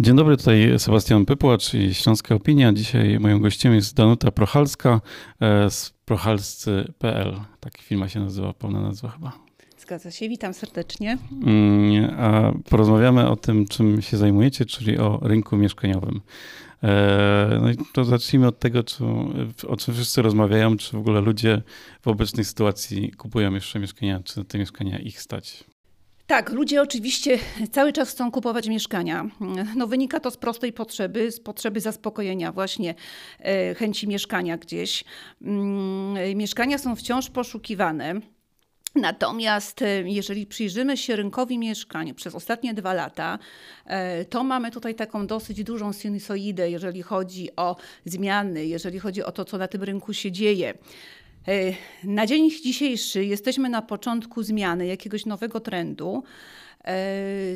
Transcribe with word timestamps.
Dzień 0.00 0.16
dobry, 0.16 0.36
tutaj 0.36 0.78
Sebastian 0.78 1.26
Pypłacz 1.26 1.74
i 1.74 1.94
Śląska 1.94 2.34
Opinia. 2.34 2.72
Dzisiaj 2.72 3.18
moją 3.18 3.40
gościem 3.40 3.74
jest 3.74 3.94
Danuta 3.94 4.30
Prochalska 4.30 5.00
e, 5.40 5.70
z 5.70 5.90
prochalscy.pl. 6.04 7.40
Taki 7.60 7.82
firma 7.82 8.08
się 8.08 8.20
nazywa, 8.20 8.52
pełna 8.52 8.80
nazwa 8.80 9.08
chyba. 9.08 9.32
Zgadza 9.78 10.10
się, 10.10 10.28
witam 10.28 10.54
serdecznie. 10.54 11.18
Mm, 11.46 12.14
a 12.18 12.52
porozmawiamy 12.70 13.28
o 13.28 13.36
tym, 13.36 13.66
czym 13.66 14.02
się 14.02 14.16
zajmujecie, 14.16 14.64
czyli 14.64 14.98
o 14.98 15.20
rynku 15.22 15.56
mieszkaniowym. 15.56 16.20
E, 16.82 17.58
no 17.62 17.70
i 17.70 17.76
to 17.92 18.04
zacznijmy 18.04 18.46
od 18.46 18.58
tego, 18.58 18.82
czy, 18.82 19.04
o 19.68 19.76
czym 19.76 19.94
wszyscy 19.94 20.22
rozmawiają, 20.22 20.76
czy 20.76 20.96
w 20.96 21.00
ogóle 21.00 21.20
ludzie 21.20 21.62
w 22.02 22.08
obecnej 22.08 22.44
sytuacji 22.44 23.12
kupują 23.12 23.54
jeszcze 23.54 23.78
mieszkania, 23.78 24.20
czy 24.24 24.38
na 24.38 24.44
te 24.44 24.58
mieszkania 24.58 24.98
ich 24.98 25.20
stać. 25.20 25.64
Tak, 26.30 26.50
ludzie 26.52 26.82
oczywiście 26.82 27.38
cały 27.72 27.92
czas 27.92 28.10
chcą 28.10 28.30
kupować 28.30 28.68
mieszkania. 28.68 29.28
No, 29.76 29.86
wynika 29.86 30.20
to 30.20 30.30
z 30.30 30.36
prostej 30.36 30.72
potrzeby, 30.72 31.32
z 31.32 31.40
potrzeby 31.40 31.80
zaspokojenia 31.80 32.52
właśnie 32.52 32.94
e, 33.38 33.74
chęci 33.74 34.08
mieszkania 34.08 34.58
gdzieś. 34.58 35.04
Mm, 35.42 36.36
mieszkania 36.38 36.78
są 36.78 36.96
wciąż 36.96 37.30
poszukiwane. 37.30 38.14
Natomiast 38.94 39.82
e, 39.82 39.86
jeżeli 40.10 40.46
przyjrzymy 40.46 40.96
się 40.96 41.16
rynkowi 41.16 41.58
mieszkań 41.58 42.14
przez 42.14 42.34
ostatnie 42.34 42.74
dwa 42.74 42.94
lata, 42.94 43.38
e, 43.86 44.24
to 44.24 44.44
mamy 44.44 44.70
tutaj 44.70 44.94
taką 44.94 45.26
dosyć 45.26 45.64
dużą 45.64 45.92
sinusoidę, 45.92 46.70
jeżeli 46.70 47.02
chodzi 47.02 47.56
o 47.56 47.76
zmiany, 48.04 48.66
jeżeli 48.66 48.98
chodzi 48.98 49.22
o 49.22 49.32
to, 49.32 49.44
co 49.44 49.58
na 49.58 49.68
tym 49.68 49.82
rynku 49.82 50.12
się 50.12 50.32
dzieje. 50.32 50.74
E, 51.50 51.72
na 52.04 52.26
dzień 52.26 52.50
dzisiejszy 52.50 53.24
jesteśmy 53.24 53.68
na 53.68 53.82
początku 53.82 54.42
zmiany 54.42 54.86
jakiegoś 54.86 55.26
nowego 55.26 55.60
trendu 55.60 56.22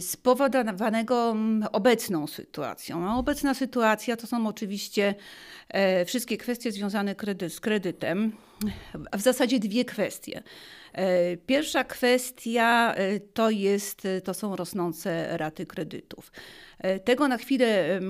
spowodowanego 0.01 1.36
obecną 1.73 2.27
sytuacją. 2.27 3.09
A 3.09 3.17
obecna 3.17 3.55
sytuacja 3.55 4.17
to 4.17 4.27
są 4.27 4.47
oczywiście 4.47 5.14
wszystkie 6.06 6.36
kwestie 6.36 6.73
związane 6.73 7.14
z 7.48 7.61
kredytem, 7.61 8.33
a 9.11 9.17
w 9.17 9.20
zasadzie 9.20 9.59
dwie 9.59 9.84
kwestie. 9.84 10.42
E, 10.95 11.36
pierwsza 11.36 11.84
kwestia 11.84 12.95
e, 12.95 13.20
to, 13.20 13.51
jest, 13.51 14.06
e, 14.06 14.20
to 14.20 14.34
są 14.34 14.56
rosnące 14.56 15.36
raty 15.36 15.67
kredytów. 15.67 16.33
Tego 17.05 17.29
na 17.29 17.36
chwilę 17.36 18.01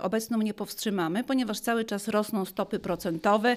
obecną 0.00 0.38
nie 0.38 0.54
powstrzymamy, 0.54 1.24
ponieważ 1.24 1.60
cały 1.60 1.84
czas 1.84 2.08
rosną 2.08 2.44
stopy 2.44 2.78
procentowe. 2.78 3.56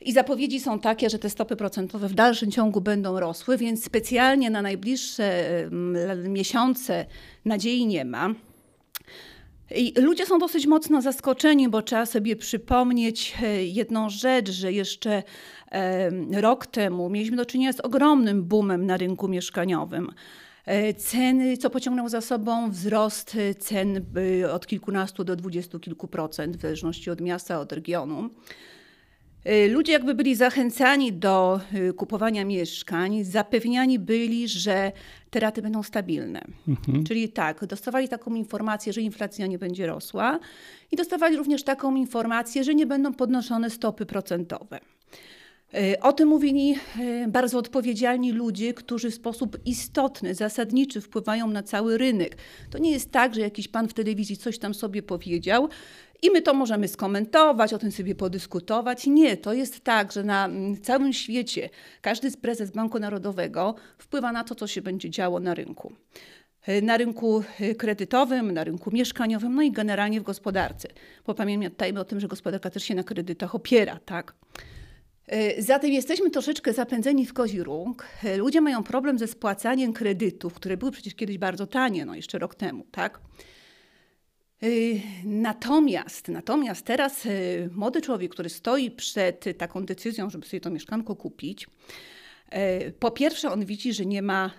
I 0.00 0.12
zapowiedzi 0.12 0.60
są 0.60 0.78
takie, 0.78 1.10
że 1.10 1.18
te 1.18 1.30
stopy 1.30 1.56
procentowe 1.56 2.08
w 2.08 2.14
dalszym 2.14 2.50
ciągu 2.50 2.80
będą 2.80 3.20
rosły, 3.20 3.58
więc 3.58 3.84
specjalnie 3.84 4.50
na 4.50 4.62
najbliższe 4.62 5.44
miesiące 6.28 7.06
nadziei 7.44 7.86
nie 7.86 8.04
ma. 8.04 8.34
I 9.76 9.92
ludzie 10.00 10.26
są 10.26 10.38
dosyć 10.38 10.66
mocno 10.66 11.02
zaskoczeni, 11.02 11.68
bo 11.68 11.82
trzeba 11.82 12.06
sobie 12.06 12.36
przypomnieć 12.36 13.36
jedną 13.60 14.10
rzecz, 14.10 14.50
że 14.50 14.72
jeszcze 14.72 15.22
rok 16.32 16.66
temu 16.66 17.10
mieliśmy 17.10 17.36
do 17.36 17.46
czynienia 17.46 17.72
z 17.72 17.80
ogromnym 17.80 18.44
boomem 18.44 18.86
na 18.86 18.96
rynku 18.96 19.28
mieszkaniowym. 19.28 20.12
E, 20.66 20.94
ceny, 20.94 21.56
co 21.56 21.70
pociągnęło 21.70 22.08
za 22.08 22.20
sobą 22.20 22.70
wzrost 22.70 23.36
cen 23.58 24.04
od 24.52 24.66
kilkunastu 24.66 25.24
do 25.24 25.36
dwudziestu 25.36 25.80
kilku 25.80 26.08
procent, 26.08 26.56
w 26.56 26.60
zależności 26.60 27.10
od 27.10 27.20
miasta, 27.20 27.60
od 27.60 27.72
regionu. 27.72 28.30
E, 29.44 29.68
ludzie 29.68 29.92
jakby 29.92 30.14
byli 30.14 30.34
zachęcani 30.34 31.12
do 31.12 31.60
e, 31.72 31.92
kupowania 31.92 32.44
mieszkań, 32.44 33.24
zapewniani 33.24 33.98
byli, 33.98 34.48
że 34.48 34.92
te 35.30 35.40
raty 35.40 35.62
będą 35.62 35.82
stabilne. 35.82 36.40
Mhm. 36.68 37.04
Czyli 37.04 37.28
tak, 37.28 37.66
dostawali 37.66 38.08
taką 38.08 38.34
informację, 38.34 38.92
że 38.92 39.00
inflacja 39.00 39.46
nie 39.46 39.58
będzie 39.58 39.86
rosła 39.86 40.38
i 40.92 40.96
dostawali 40.96 41.36
również 41.36 41.62
taką 41.62 41.96
informację, 41.96 42.64
że 42.64 42.74
nie 42.74 42.86
będą 42.86 43.14
podnoszone 43.14 43.70
stopy 43.70 44.06
procentowe. 44.06 44.80
E, 45.74 46.00
o 46.00 46.12
tym 46.12 46.28
mówili 46.28 46.74
e, 47.00 47.28
bardzo 47.28 47.58
odpowiedzialni 47.58 48.32
ludzie, 48.32 48.74
którzy 48.74 49.10
w 49.10 49.14
sposób 49.14 49.58
istotny, 49.64 50.34
zasadniczy 50.34 51.00
wpływają 51.00 51.50
na 51.50 51.62
cały 51.62 51.98
rynek. 51.98 52.36
To 52.70 52.78
nie 52.78 52.90
jest 52.90 53.12
tak, 53.12 53.34
że 53.34 53.40
jakiś 53.40 53.68
pan 53.68 53.88
w 53.88 53.94
telewizji 53.94 54.36
coś 54.36 54.58
tam 54.58 54.74
sobie 54.74 55.02
powiedział 55.02 55.68
i 56.22 56.30
my 56.30 56.42
to 56.42 56.54
możemy 56.54 56.88
skomentować, 56.88 57.74
o 57.74 57.78
tym 57.78 57.92
sobie 57.92 58.14
podyskutować. 58.14 59.06
Nie, 59.06 59.36
to 59.36 59.52
jest 59.52 59.80
tak, 59.80 60.12
że 60.12 60.24
na 60.24 60.48
całym 60.82 61.12
świecie 61.12 61.70
każdy 62.00 62.30
prezes 62.30 62.70
Banku 62.70 62.98
Narodowego 62.98 63.74
wpływa 63.98 64.32
na 64.32 64.44
to, 64.44 64.54
co 64.54 64.66
się 64.66 64.82
będzie 64.82 65.10
działo 65.10 65.40
na 65.40 65.54
rynku 65.54 65.92
e, 66.66 66.82
na 66.82 66.96
rynku 66.96 67.42
kredytowym, 67.78 68.52
na 68.52 68.64
rynku 68.64 68.90
mieszkaniowym, 68.90 69.54
no 69.54 69.62
i 69.62 69.72
generalnie 69.72 70.20
w 70.20 70.24
gospodarce. 70.24 70.88
Bo 71.26 71.34
pamiętajmy 71.34 72.00
o 72.00 72.04
tym, 72.04 72.20
że 72.20 72.28
gospodarka 72.28 72.70
też 72.70 72.82
się 72.82 72.94
na 72.94 73.02
kredytach 73.02 73.54
opiera, 73.54 73.98
tak? 74.04 74.34
E, 75.28 75.62
zatem 75.62 75.92
jesteśmy 75.92 76.30
troszeczkę 76.30 76.72
zapędzeni 76.72 77.26
w 77.26 77.32
kozi 77.32 77.62
róg. 77.62 78.06
E, 78.24 78.36
ludzie 78.36 78.60
mają 78.60 78.82
problem 78.82 79.18
ze 79.18 79.26
spłacaniem 79.26 79.92
kredytów, 79.92 80.54
które 80.54 80.76
były 80.76 80.92
przecież 80.92 81.14
kiedyś 81.14 81.38
bardzo 81.38 81.66
tanie, 81.66 82.04
no 82.04 82.14
jeszcze 82.14 82.38
rok 82.38 82.54
temu, 82.54 82.86
tak? 82.90 83.20
E, 84.62 84.66
natomiast, 85.24 86.28
natomiast 86.28 86.84
teraz 86.84 87.28
młody 87.72 88.00
człowiek, 88.00 88.32
który 88.32 88.48
stoi 88.48 88.90
przed 88.90 89.44
taką 89.58 89.84
decyzją, 89.84 90.30
żeby 90.30 90.46
sobie 90.46 90.60
to 90.60 90.70
mieszkanko 90.70 91.16
kupić, 91.16 91.66
po 93.00 93.10
pierwsze, 93.10 93.50
on 93.50 93.64
widzi, 93.64 93.92
że 93.92 94.06
nie 94.06 94.22
ma 94.22 94.50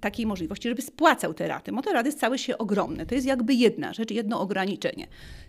takiej 0.00 0.26
możliwości, 0.26 0.68
żeby 0.68 0.82
spłacał 0.82 1.34
te 1.34 1.48
raty, 1.48 1.72
bo 1.72 1.82
te 1.82 1.92
raty 1.92 2.12
stały 2.12 2.38
się 2.38 2.58
ogromne. 2.58 3.06
To 3.06 3.14
jest 3.14 3.26
jakby 3.26 3.54
jedna 3.54 3.92
rzecz, 3.92 4.10
jedno 4.10 4.40
ograniczenie. 4.40 5.06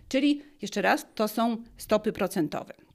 Czyli, 0.08 0.42
jeszcze 0.62 0.82
raz, 0.82 1.06
to 1.14 1.28
są 1.28 1.56
stopy 1.76 2.12
procentowe. 2.12 2.87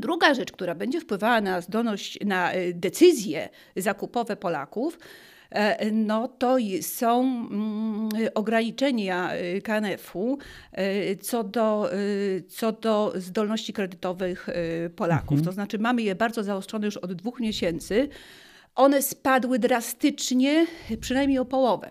Druga 0.00 0.34
rzecz, 0.34 0.52
która 0.52 0.74
będzie 0.74 1.00
wpływała 1.00 1.40
na 1.40 1.60
zdolność, 1.60 2.18
na 2.24 2.52
e, 2.52 2.72
decyzje 2.72 3.48
zakupowe 3.76 4.36
Polaków, 4.36 4.98
e, 5.50 5.90
no 5.90 6.28
to 6.28 6.56
są 6.82 7.20
mm, 7.20 8.08
ograniczenia 8.34 9.32
e, 9.32 9.60
KNF-u 9.60 10.38
co 11.22 11.44
do, 11.44 11.90
co 12.48 12.72
do 12.72 13.12
zdolności 13.16 13.72
kredytowych 13.72 14.48
Polaków. 14.96 15.32
Mhm. 15.32 15.44
To 15.44 15.52
znaczy 15.52 15.78
mamy 15.78 16.02
je 16.02 16.14
bardzo 16.14 16.44
zaostrzone 16.44 16.86
już 16.86 16.96
od 16.96 17.12
dwóch 17.12 17.40
miesięcy. 17.40 18.08
One 18.74 19.02
spadły 19.02 19.58
drastycznie, 19.58 20.66
przynajmniej 21.00 21.38
o 21.38 21.44
połowę. 21.44 21.90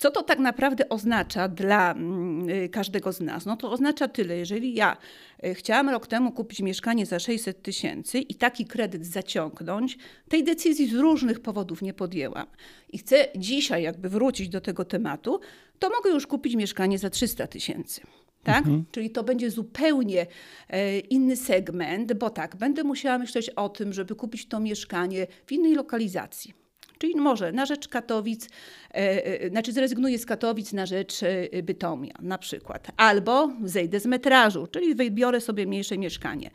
Co 0.00 0.10
to 0.10 0.22
tak 0.22 0.38
naprawdę 0.38 0.88
oznacza 0.88 1.48
dla 1.48 1.92
mm, 1.92 2.48
y, 2.48 2.68
każdego 2.68 3.12
z 3.12 3.20
nas? 3.20 3.46
No 3.46 3.56
to 3.56 3.70
oznacza 3.70 4.08
tyle, 4.08 4.36
jeżeli 4.36 4.74
ja 4.74 4.96
y, 5.44 5.54
chciałam 5.54 5.88
rok 5.88 6.06
temu 6.06 6.32
kupić 6.32 6.60
mieszkanie 6.60 7.06
za 7.06 7.18
600 7.18 7.62
tysięcy 7.62 8.18
i 8.18 8.34
taki 8.34 8.64
kredyt 8.64 9.06
zaciągnąć, 9.06 9.98
tej 10.28 10.44
decyzji 10.44 10.86
z 10.90 10.94
różnych 10.94 11.40
powodów 11.40 11.82
nie 11.82 11.94
podjęłam 11.94 12.46
i 12.92 12.98
chcę 12.98 13.26
dzisiaj 13.36 13.82
jakby 13.82 14.08
wrócić 14.08 14.48
do 14.48 14.60
tego 14.60 14.84
tematu, 14.84 15.40
to 15.78 15.90
mogę 15.90 16.10
już 16.10 16.26
kupić 16.26 16.54
mieszkanie 16.54 16.98
za 16.98 17.10
300 17.10 17.46
tysięcy. 17.46 18.00
Tak? 18.42 18.58
Mhm. 18.58 18.84
Czyli 18.92 19.10
to 19.10 19.24
będzie 19.24 19.50
zupełnie 19.50 20.26
e, 20.68 20.98
inny 20.98 21.36
segment, 21.36 22.12
bo 22.12 22.30
tak, 22.30 22.56
będę 22.56 22.84
musiała 22.84 23.18
myśleć 23.18 23.50
o 23.50 23.68
tym, 23.68 23.92
żeby 23.92 24.14
kupić 24.14 24.46
to 24.46 24.60
mieszkanie 24.60 25.26
w 25.46 25.52
innej 25.52 25.74
lokalizacji. 25.74 26.59
Czyli 27.00 27.16
może 27.16 27.52
na 27.52 27.66
rzecz 27.66 27.88
Katowic, 27.88 28.48
e, 28.94 28.96
e, 29.44 29.48
znaczy 29.48 29.72
zrezygnuję 29.72 30.18
z 30.18 30.26
Katowic 30.26 30.72
na 30.72 30.86
rzecz 30.86 31.22
e, 31.22 31.62
Bytomia 31.62 32.14
na 32.20 32.38
przykład. 32.38 32.88
Albo 32.96 33.50
zejdę 33.64 34.00
z 34.00 34.06
metrażu, 34.06 34.66
czyli 34.66 34.94
wybiorę 34.94 35.40
sobie 35.40 35.66
mniejsze 35.66 35.98
mieszkanie. 35.98 36.50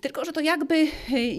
Tylko, 0.00 0.24
że 0.24 0.32
to 0.32 0.40
jakby 0.40 0.86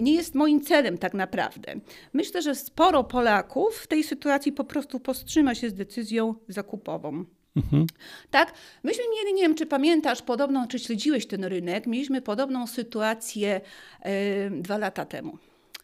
nie 0.00 0.14
jest 0.14 0.34
moim 0.34 0.60
celem 0.60 0.98
tak 0.98 1.14
naprawdę. 1.14 1.74
Myślę, 2.12 2.42
że 2.42 2.54
sporo 2.54 3.04
Polaków 3.04 3.76
w 3.76 3.86
tej 3.86 4.04
sytuacji 4.04 4.52
po 4.52 4.64
prostu 4.64 5.00
powstrzyma 5.00 5.54
się 5.54 5.70
z 5.70 5.74
decyzją 5.74 6.34
zakupową. 6.48 7.24
Mhm. 7.56 7.86
Tak? 8.30 8.52
Myśmy 8.82 9.04
mieli, 9.16 9.34
nie 9.34 9.42
wiem, 9.42 9.54
czy 9.54 9.66
pamiętasz, 9.66 10.22
podobną, 10.22 10.68
czy 10.68 10.78
śledziłeś 10.78 11.26
ten 11.26 11.44
rynek, 11.44 11.86
mieliśmy 11.86 12.22
podobną 12.22 12.66
sytuację 12.66 13.60
dwa 14.50 14.78
lata 14.78 15.04
temu. 15.04 15.38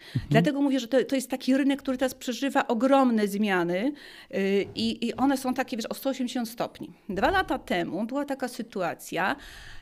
Mhm. 0.07 0.29
Dlatego 0.31 0.63
mówię, 0.63 0.81
że 0.81 0.89
to, 0.89 1.05
to 1.05 1.15
jest 1.15 1.31
taki 1.31 1.57
rynek, 1.57 1.83
który 1.83 1.99
teraz 1.99 2.15
przeżywa 2.15 2.67
ogromne 2.67 3.29
zmiany 3.29 3.93
yy, 4.31 4.67
i 4.75 5.15
one 5.17 5.37
są 5.37 5.55
takie, 5.55 5.77
wiesz, 5.77 5.87
o 5.87 5.95
180 5.95 6.49
stopni. 6.49 6.91
Dwa 7.09 7.31
lata 7.31 7.59
temu 7.59 8.07
była 8.07 8.25
taka 8.25 8.49
sytuacja, 8.49 9.37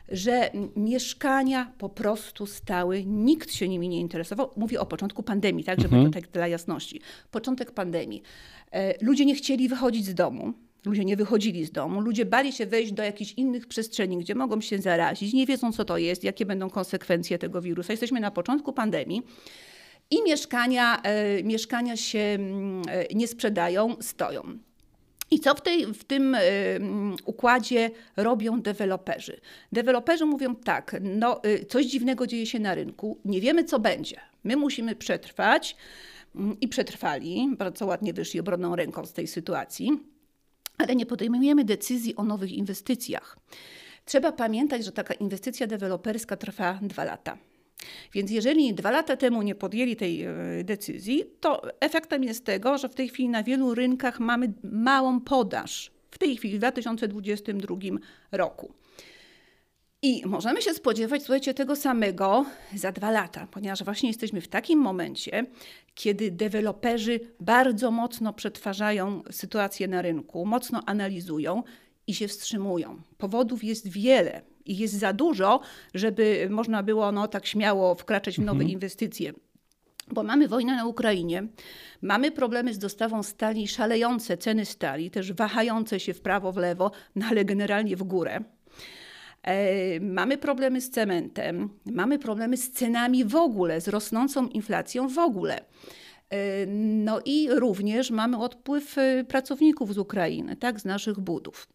że 0.09 0.49
mieszkania 0.75 1.71
po 1.77 1.89
prostu 1.89 2.45
stały, 2.45 3.05
nikt 3.05 3.53
się 3.53 3.67
nimi 3.67 3.89
nie 3.89 3.99
interesował. 3.99 4.49
Mówię 4.55 4.79
o 4.79 4.85
początku 4.85 5.23
pandemii, 5.23 5.63
tak, 5.63 5.81
żeby 5.81 5.95
mhm. 5.95 6.13
tak 6.13 6.31
dla 6.31 6.47
jasności. 6.47 7.01
Początek 7.31 7.71
pandemii. 7.71 8.23
Yy, 8.73 8.79
ludzie 9.01 9.25
nie 9.25 9.35
chcieli 9.35 9.69
wychodzić 9.69 10.05
z 10.05 10.13
domu. 10.13 10.53
Ludzie 10.85 11.05
nie 11.05 11.17
wychodzili 11.17 11.65
z 11.65 11.71
domu, 11.71 12.01
ludzie 12.01 12.25
bali 12.25 12.53
się 12.53 12.65
wejść 12.65 12.91
do 12.91 13.03
jakichś 13.03 13.33
innych 13.33 13.67
przestrzeni, 13.67 14.17
gdzie 14.17 14.35
mogą 14.35 14.61
się 14.61 14.77
zarazić, 14.77 15.33
nie 15.33 15.45
wiedzą 15.45 15.71
co 15.71 15.85
to 15.85 15.97
jest, 15.97 16.23
jakie 16.23 16.45
będą 16.45 16.69
konsekwencje 16.69 17.39
tego 17.39 17.61
wirusa. 17.61 17.93
Jesteśmy 17.93 18.19
na 18.19 18.31
początku 18.31 18.73
pandemii 18.73 19.21
i 20.13 20.23
mieszkania, 20.23 21.01
e, 21.01 21.43
mieszkania 21.43 21.97
się 21.97 22.19
mm, 22.19 22.81
e, 22.87 23.13
nie 23.13 23.27
sprzedają, 23.27 23.95
stoją. 24.01 24.43
I 25.31 25.39
co 25.39 25.55
w, 25.55 25.61
tej, 25.61 25.93
w 25.93 26.03
tym 26.03 26.35
y, 26.35 26.39
układzie 27.25 27.91
robią 28.17 28.61
deweloperzy? 28.61 29.41
Deweloperzy 29.71 30.25
mówią 30.25 30.55
tak, 30.55 30.95
no 31.01 31.41
coś 31.69 31.85
dziwnego 31.85 32.27
dzieje 32.27 32.45
się 32.45 32.59
na 32.59 32.75
rynku, 32.75 33.19
nie 33.25 33.41
wiemy 33.41 33.63
co 33.63 33.79
będzie. 33.79 34.19
My 34.43 34.55
musimy 34.55 34.95
przetrwać 34.95 35.75
y, 36.35 36.39
i 36.61 36.67
przetrwali, 36.67 37.55
bardzo 37.57 37.85
ładnie 37.85 38.13
wyszli 38.13 38.39
obronną 38.39 38.75
ręką 38.75 39.05
z 39.05 39.13
tej 39.13 39.27
sytuacji, 39.27 39.91
ale 40.77 40.95
nie 40.95 41.05
podejmujemy 41.05 41.65
decyzji 41.65 42.15
o 42.15 42.23
nowych 42.23 42.51
inwestycjach. 42.51 43.37
Trzeba 44.05 44.31
pamiętać, 44.31 44.85
że 44.85 44.91
taka 44.91 45.13
inwestycja 45.13 45.67
deweloperska 45.67 46.37
trwa 46.37 46.79
dwa 46.81 47.03
lata. 47.03 47.37
Więc 48.13 48.31
jeżeli 48.31 48.73
dwa 48.73 48.91
lata 48.91 49.17
temu 49.17 49.41
nie 49.41 49.55
podjęli 49.55 49.95
tej 49.95 50.23
e, 50.23 50.33
decyzji, 50.63 51.23
to 51.39 51.79
efektem 51.79 52.23
jest 52.23 52.45
tego, 52.45 52.77
że 52.77 52.89
w 52.89 52.95
tej 52.95 53.09
chwili 53.09 53.29
na 53.29 53.43
wielu 53.43 53.75
rynkach 53.75 54.19
mamy 54.19 54.53
małą 54.63 55.21
podaż. 55.21 55.91
W 56.11 56.17
tej 56.17 56.37
chwili, 56.37 56.55
w 56.55 56.57
2022 56.57 57.75
roku. 58.31 58.73
I 60.01 60.21
możemy 60.25 60.61
się 60.61 60.73
spodziewać, 60.73 61.21
słuchajcie, 61.23 61.53
tego 61.53 61.75
samego 61.75 62.45
za 62.75 62.91
dwa 62.91 63.11
lata, 63.11 63.47
ponieważ 63.51 63.83
właśnie 63.83 64.09
jesteśmy 64.09 64.41
w 64.41 64.47
takim 64.47 64.79
momencie, 64.79 65.45
kiedy 65.95 66.31
deweloperzy 66.31 67.19
bardzo 67.39 67.91
mocno 67.91 68.33
przetwarzają 68.33 69.23
sytuację 69.31 69.87
na 69.87 70.01
rynku, 70.01 70.45
mocno 70.45 70.83
analizują 70.85 71.63
i 72.07 72.13
się 72.13 72.27
wstrzymują. 72.27 73.01
Powodów 73.17 73.63
jest 73.63 73.87
wiele 73.87 74.41
i 74.65 74.77
jest 74.77 74.93
za 74.93 75.13
dużo, 75.13 75.59
żeby 75.93 76.47
można 76.49 76.83
było 76.83 77.11
no, 77.11 77.27
tak 77.27 77.45
śmiało 77.45 77.95
wkraczać 77.95 78.35
w 78.35 78.39
nowe 78.39 78.51
mhm. 78.51 78.69
inwestycje. 78.69 79.33
Bo 80.07 80.23
mamy 80.23 80.47
wojnę 80.47 80.75
na 80.75 80.85
Ukrainie, 80.85 81.47
mamy 82.01 82.31
problemy 82.31 82.73
z 82.73 82.79
dostawą 82.79 83.23
stali, 83.23 83.67
szalejące 83.67 84.37
ceny 84.37 84.65
stali, 84.65 85.11
też 85.11 85.33
wahające 85.33 85.99
się 85.99 86.13
w 86.13 86.21
prawo, 86.21 86.51
w 86.51 86.57
lewo, 86.57 86.91
no 87.15 87.25
ale 87.29 87.45
generalnie 87.45 87.95
w 87.95 88.03
górę. 88.03 88.43
E, 89.43 89.99
mamy 89.99 90.37
problemy 90.37 90.81
z 90.81 90.89
cementem, 90.89 91.69
mamy 91.85 92.19
problemy 92.19 92.57
z 92.57 92.71
cenami 92.71 93.25
w 93.25 93.35
ogóle, 93.35 93.81
z 93.81 93.87
rosnącą 93.87 94.47
inflacją 94.47 95.07
w 95.07 95.17
ogóle. 95.17 95.65
E, 96.29 96.65
no 97.05 97.19
i 97.25 97.47
również 97.51 98.11
mamy 98.11 98.37
odpływ 98.37 98.97
e, 98.97 99.23
pracowników 99.23 99.93
z 99.93 99.97
Ukrainy, 99.97 100.55
tak, 100.55 100.79
z 100.79 100.85
naszych 100.85 101.19
budów. 101.19 101.67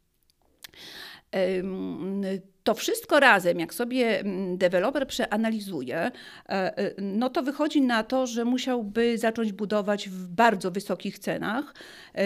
To 2.68 2.74
wszystko 2.74 3.20
razem, 3.20 3.60
jak 3.60 3.74
sobie 3.74 4.20
mm, 4.20 4.58
deweloper 4.58 5.06
przeanalizuje, 5.06 5.98
e, 5.98 6.10
e, 6.48 6.94
no 6.98 7.30
to 7.30 7.42
wychodzi 7.42 7.80
na 7.80 8.02
to, 8.02 8.26
że 8.26 8.44
musiałby 8.44 9.18
zacząć 9.18 9.52
budować 9.52 10.08
w 10.08 10.28
bardzo 10.28 10.70
wysokich 10.70 11.18
cenach 11.18 11.74
e, 12.14 12.24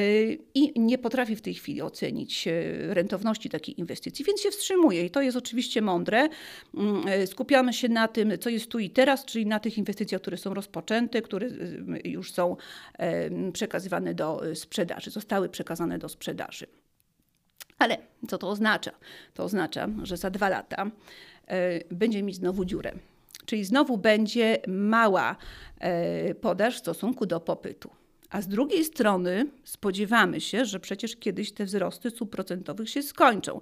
i 0.54 0.80
nie 0.80 0.98
potrafi 0.98 1.36
w 1.36 1.42
tej 1.42 1.54
chwili 1.54 1.82
ocenić 1.82 2.48
rentowności 2.88 3.50
takiej 3.50 3.80
inwestycji, 3.80 4.24
więc 4.24 4.40
się 4.40 4.50
wstrzymuje. 4.50 5.06
I 5.06 5.10
to 5.10 5.22
jest 5.22 5.36
oczywiście 5.36 5.82
mądre. 5.82 6.28
Mm, 6.74 7.26
skupiamy 7.26 7.72
się 7.72 7.88
na 7.88 8.08
tym, 8.08 8.38
co 8.38 8.50
jest 8.50 8.70
tu 8.70 8.78
i 8.78 8.90
teraz, 8.90 9.24
czyli 9.24 9.46
na 9.46 9.60
tych 9.60 9.78
inwestycjach, 9.78 10.20
które 10.20 10.36
są 10.36 10.54
rozpoczęte, 10.54 11.22
które 11.22 11.48
już 12.04 12.32
są 12.32 12.56
przekazywane 13.52 14.14
do 14.14 14.42
sprzedaży, 14.54 15.10
zostały 15.10 15.48
przekazane 15.48 15.98
do 15.98 16.08
sprzedaży. 16.08 16.81
Ale 17.82 17.98
co 18.28 18.38
to 18.38 18.48
oznacza? 18.48 18.90
To 19.34 19.44
oznacza, 19.44 19.88
że 20.02 20.16
za 20.16 20.30
dwa 20.30 20.48
lata 20.48 20.86
y, 20.86 21.94
będzie 21.94 22.22
mieć 22.22 22.36
znowu 22.36 22.64
dziurę. 22.64 22.92
Czyli 23.46 23.64
znowu 23.64 23.98
będzie 23.98 24.58
mała 24.68 25.36
y, 26.30 26.34
podaż 26.34 26.76
w 26.76 26.78
stosunku 26.78 27.26
do 27.26 27.40
popytu. 27.40 27.90
A 28.32 28.42
z 28.42 28.48
drugiej 28.48 28.84
strony 28.84 29.46
spodziewamy 29.64 30.40
się, 30.40 30.64
że 30.64 30.80
przecież 30.80 31.16
kiedyś 31.16 31.52
te 31.52 31.64
wzrosty 31.64 32.10
stóp 32.10 32.30
procentowych 32.30 32.90
się 32.90 33.02
skończą. 33.02 33.60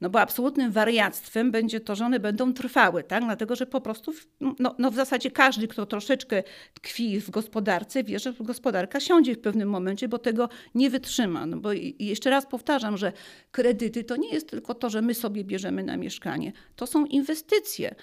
No 0.00 0.10
bo 0.10 0.20
absolutnym 0.20 0.72
wariactwem 0.72 1.50
będzie 1.50 1.80
to, 1.80 1.94
że 1.94 2.04
one 2.04 2.20
będą 2.20 2.52
trwały, 2.52 3.04
tak? 3.04 3.24
dlatego 3.24 3.56
że 3.56 3.66
po 3.66 3.80
prostu 3.80 4.12
no, 4.40 4.74
no 4.78 4.90
w 4.90 4.94
zasadzie 4.94 5.30
każdy, 5.30 5.68
kto 5.68 5.86
troszeczkę 5.86 6.42
tkwi 6.74 7.20
w 7.20 7.30
gospodarce, 7.30 8.04
wie, 8.04 8.18
że 8.18 8.32
gospodarka 8.40 9.00
siądzie 9.00 9.34
w 9.34 9.40
pewnym 9.40 9.68
momencie, 9.68 10.08
bo 10.08 10.18
tego 10.18 10.48
nie 10.74 10.90
wytrzyma. 10.90 11.46
No 11.46 11.56
bo 11.56 11.72
i 11.72 11.96
jeszcze 11.98 12.30
raz 12.30 12.46
powtarzam, 12.46 12.96
że 12.96 13.12
kredyty 13.50 14.04
to 14.04 14.16
nie 14.16 14.34
jest 14.34 14.48
tylko 14.50 14.74
to, 14.74 14.90
że 14.90 15.02
my 15.02 15.14
sobie 15.14 15.44
bierzemy 15.44 15.82
na 15.82 15.96
mieszkanie, 15.96 16.52
to 16.76 16.86
są 16.86 17.06
inwestycje. 17.06 17.94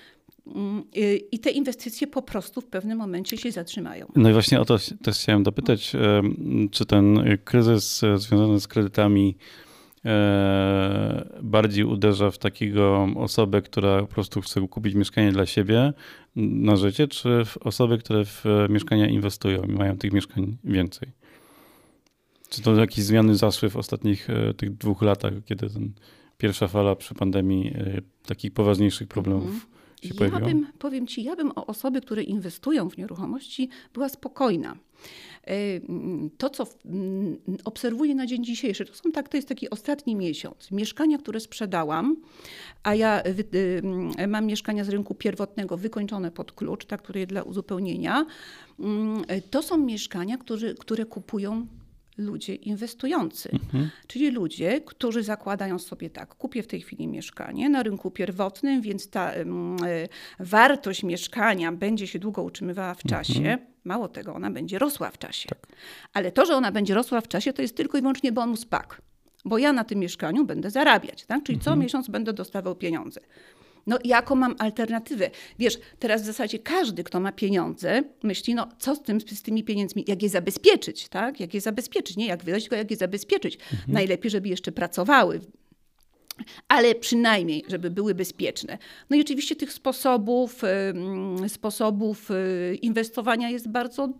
Mm, 0.56 0.84
y, 0.98 1.22
I 1.32 1.40
te 1.40 1.50
inwestycje 1.50 2.08
po 2.08 2.22
prostu 2.22 2.62
w 2.62 2.66
pewnym 2.66 2.98
momencie 2.98 3.38
się 3.38 3.52
zatrzymają. 3.52 4.06
No 4.16 4.30
i 4.30 4.34
właśnie 4.34 4.60
o 4.60 4.66
to 4.66 4.78
też 5.04 5.18
chciałem 5.18 5.44
dopytać, 5.44 5.92
czy 6.72 6.86
ten 6.86 7.38
kryzys 7.44 8.04
e, 8.04 8.18
związany 8.18 8.60
z 8.60 8.68
kredytami 8.68 9.38
e, 10.06 11.28
bardziej 11.42 11.84
uderza 11.84 12.32
w 12.32 12.38
takiego 12.38 13.08
osobę, 13.16 13.62
która 13.62 14.02
po 14.02 14.08
prostu 14.08 14.42
chce 14.42 14.68
kupić 14.68 14.96
mieszkanie 14.96 15.32
dla 15.32 15.46
siebie 15.46 15.94
na 16.36 16.76
życie, 16.76 17.08
czy 17.08 17.46
w 17.46 17.58
osoby, 17.58 17.98
które 17.98 18.26
w 18.26 18.44
mieszkania 18.70 19.08
inwestują 19.08 19.64
i 19.64 19.72
mają 19.72 19.98
tych 19.98 20.14
mieszkań 20.14 20.58
więcej? 20.64 21.10
Czy 22.50 22.62
to 22.62 22.76
jakieś 22.76 23.06
zmiany 23.06 23.36
zaszły 23.36 23.70
w 23.70 23.78
ostatnich 23.78 24.30
e, 24.30 24.54
tych 24.54 24.78
dwóch 24.78 25.02
latach, 25.02 25.34
kiedy 25.46 25.70
ten 25.70 25.92
pierwsza 26.38 26.68
fala 26.68 26.96
przy 26.96 27.16
pandemii 27.16 27.74
takich 28.26 28.54
poważniejszych 28.54 29.08
problemów 29.08 29.46
mhm 29.46 29.77
się 30.04 30.26
ja 30.26 30.40
bym, 30.40 30.68
powiem 30.80 31.08
Ci, 31.08 31.24
ja 31.24 31.36
bym 31.36 31.52
o 31.52 31.66
osoby, 31.66 32.02
które 32.02 32.24
inwestują 32.24 32.90
w 32.90 32.98
nieruchomości, 32.98 33.70
była 33.94 34.10
spokojna. 34.10 34.78
E, 35.48 35.54
to, 36.38 36.50
co 36.50 36.68
obserwuję 37.66 38.16
na 38.16 38.26
dzień 38.26 38.44
dzisiejszy, 38.44 38.86
to, 38.86 38.94
są 38.94 39.12
tak, 39.12 39.30
to 39.30 39.38
jest 39.38 39.48
taki 39.48 39.70
ostatni 39.70 40.16
miesiąc. 40.16 40.72
Mieszkania, 40.72 41.18
które 41.18 41.40
sprzedałam, 41.40 42.16
a 42.84 42.96
ja 42.96 43.24
y, 44.20 44.28
mam 44.28 44.46
mieszkania 44.46 44.84
z 44.84 44.90
rynku 44.90 45.16
pierwotnego 45.16 45.78
wykończone 45.78 46.32
pod 46.32 46.52
klucz, 46.52 46.86
tak, 46.86 47.02
które 47.02 47.28
dla 47.28 47.44
uzupełnienia, 47.44 48.26
to 49.50 49.64
są 49.64 49.78
mieszkania, 49.78 50.38
które, 50.38 50.74
które 50.74 51.06
kupują 51.06 51.68
ludzie 52.18 52.56
inwestujący, 52.56 53.50
mhm. 53.54 53.90
czyli 54.08 54.32
ludzie, 54.32 54.82
którzy 54.82 55.24
zakładają 55.24 55.80
sobie 55.80 56.10
tak, 56.10 56.36
kupię 56.36 56.64
w 56.64 56.68
tej 56.68 56.82
chwili 56.82 57.08
mieszkanie 57.08 57.70
na 57.70 57.84
rynku 57.84 58.12
pierwotnym, 58.12 58.82
więc 58.82 59.10
ta 59.10 59.36
y, 59.36 59.46
wartość 60.40 61.04
mieszkania 61.04 61.72
będzie 61.72 62.08
się 62.08 62.20
długo 62.20 62.44
utrzymywała 62.44 62.94
w 62.94 63.04
czasie. 63.04 63.40
Mhm. 63.40 63.60
Mało 63.84 64.08
tego, 64.08 64.34
ona 64.34 64.52
będzie 64.52 64.80
rosła 64.80 65.12
w 65.12 65.18
czasie. 65.18 65.50
Tak. 65.50 65.68
Ale 66.14 66.32
to, 66.32 66.46
że 66.46 66.56
ona 66.56 66.72
będzie 66.72 66.94
rosła 66.94 67.22
w 67.22 67.28
czasie, 67.28 67.54
to 67.54 67.62
jest 67.62 67.78
tylko 67.78 67.98
i 67.98 68.02
wyłącznie 68.02 68.32
bonus 68.32 68.66
PAK, 68.66 69.02
bo 69.46 69.58
ja 69.58 69.74
na 69.74 69.84
tym 69.84 70.00
mieszkaniu 70.00 70.46
będę 70.46 70.70
zarabiać, 70.70 71.26
tak? 71.26 71.44
czyli 71.44 71.58
mhm. 71.58 71.76
co 71.76 71.82
miesiąc 71.82 72.08
będę 72.08 72.34
dostawał 72.34 72.76
pieniądze. 72.76 73.22
No 73.88 74.00
jaką 74.04 74.36
mam 74.36 74.56
alternatywę? 74.60 75.30
Wiesz, 75.60 75.80
teraz 76.00 76.22
w 76.22 76.26
zasadzie 76.26 76.60
każdy, 76.60 77.04
kto 77.04 77.20
ma 77.20 77.32
pieniądze, 77.32 78.04
myśli, 78.24 78.56
no 78.56 78.68
co 78.80 78.96
z, 78.96 79.02
tym, 79.02 79.22
z 79.22 79.42
tymi 79.42 79.64
pieniędzmi, 79.64 80.06
jak 80.08 80.24
je 80.24 80.30
zabezpieczyć, 80.30 81.08
tak? 81.08 81.40
Jak 81.40 81.54
je 81.54 81.62
zabezpieczyć, 81.62 82.18
nie 82.18 82.28
jak 82.28 82.44
wydać, 82.44 82.64
tylko 82.64 82.76
jak 82.76 82.92
je 82.92 82.98
zabezpieczyć. 82.98 83.56
Mhm. 83.56 83.94
Najlepiej, 83.94 84.32
żeby 84.32 84.50
jeszcze 84.50 84.72
pracowały, 84.72 85.40
ale 86.68 86.96
przynajmniej, 86.96 87.64
żeby 87.68 87.90
były 87.90 88.16
bezpieczne. 88.16 88.78
No 89.10 89.18
i 89.18 89.22
oczywiście 89.22 89.56
tych 89.56 89.74
sposobów, 89.74 90.62
sposobów 91.48 92.32
y, 92.32 92.76
inwestowania 92.82 93.50
jest 93.50 93.70
bardzo, 93.70 94.14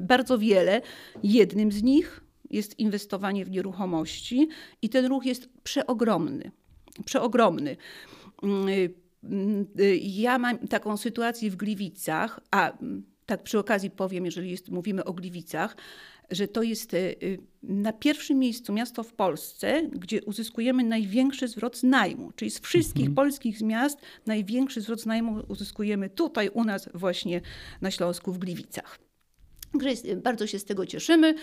bardzo 0.00 0.38
wiele. 0.38 0.82
Jednym 1.22 1.72
z 1.72 1.82
nich 1.82 2.20
jest 2.50 2.78
inwestowanie 2.78 3.44
w 3.44 3.50
nieruchomości 3.50 4.48
i 4.82 4.88
ten 4.88 5.06
ruch 5.06 5.26
jest 5.26 5.48
przeogromny. 5.64 6.50
Przeogromny 7.04 7.76
y, 8.68 9.03
ja 10.00 10.38
mam 10.38 10.58
taką 10.58 10.96
sytuację 10.96 11.50
w 11.50 11.56
Gliwicach, 11.56 12.40
a 12.50 12.72
tak 13.26 13.42
przy 13.42 13.58
okazji 13.58 13.90
powiem, 13.90 14.24
jeżeli 14.24 14.50
jest, 14.50 14.68
mówimy 14.68 15.04
o 15.04 15.12
Gliwicach, 15.12 15.76
że 16.30 16.48
to 16.48 16.62
jest 16.62 16.94
y, 16.94 17.38
na 17.62 17.92
pierwszym 17.92 18.38
miejscu 18.38 18.72
miasto 18.72 19.02
w 19.02 19.12
Polsce, 19.12 19.82
gdzie 19.92 20.22
uzyskujemy 20.22 20.84
największy 20.84 21.48
zwrot 21.48 21.76
z 21.76 21.82
najmu. 21.82 22.32
Czyli 22.32 22.50
z 22.50 22.60
wszystkich 22.60 23.06
mhm. 23.06 23.14
polskich 23.14 23.60
miast 23.60 23.98
największy 24.26 24.80
zwrot 24.80 25.00
z 25.00 25.06
najmu 25.06 25.42
uzyskujemy 25.48 26.10
tutaj 26.10 26.48
u 26.48 26.64
nas 26.64 26.88
właśnie 26.94 27.40
na 27.80 27.90
Śląsku 27.90 28.32
w 28.32 28.38
Gliwicach. 28.38 28.98
Bardzo 30.16 30.46
się 30.46 30.58
z 30.58 30.64
tego 30.64 30.86
cieszymy 30.86 31.34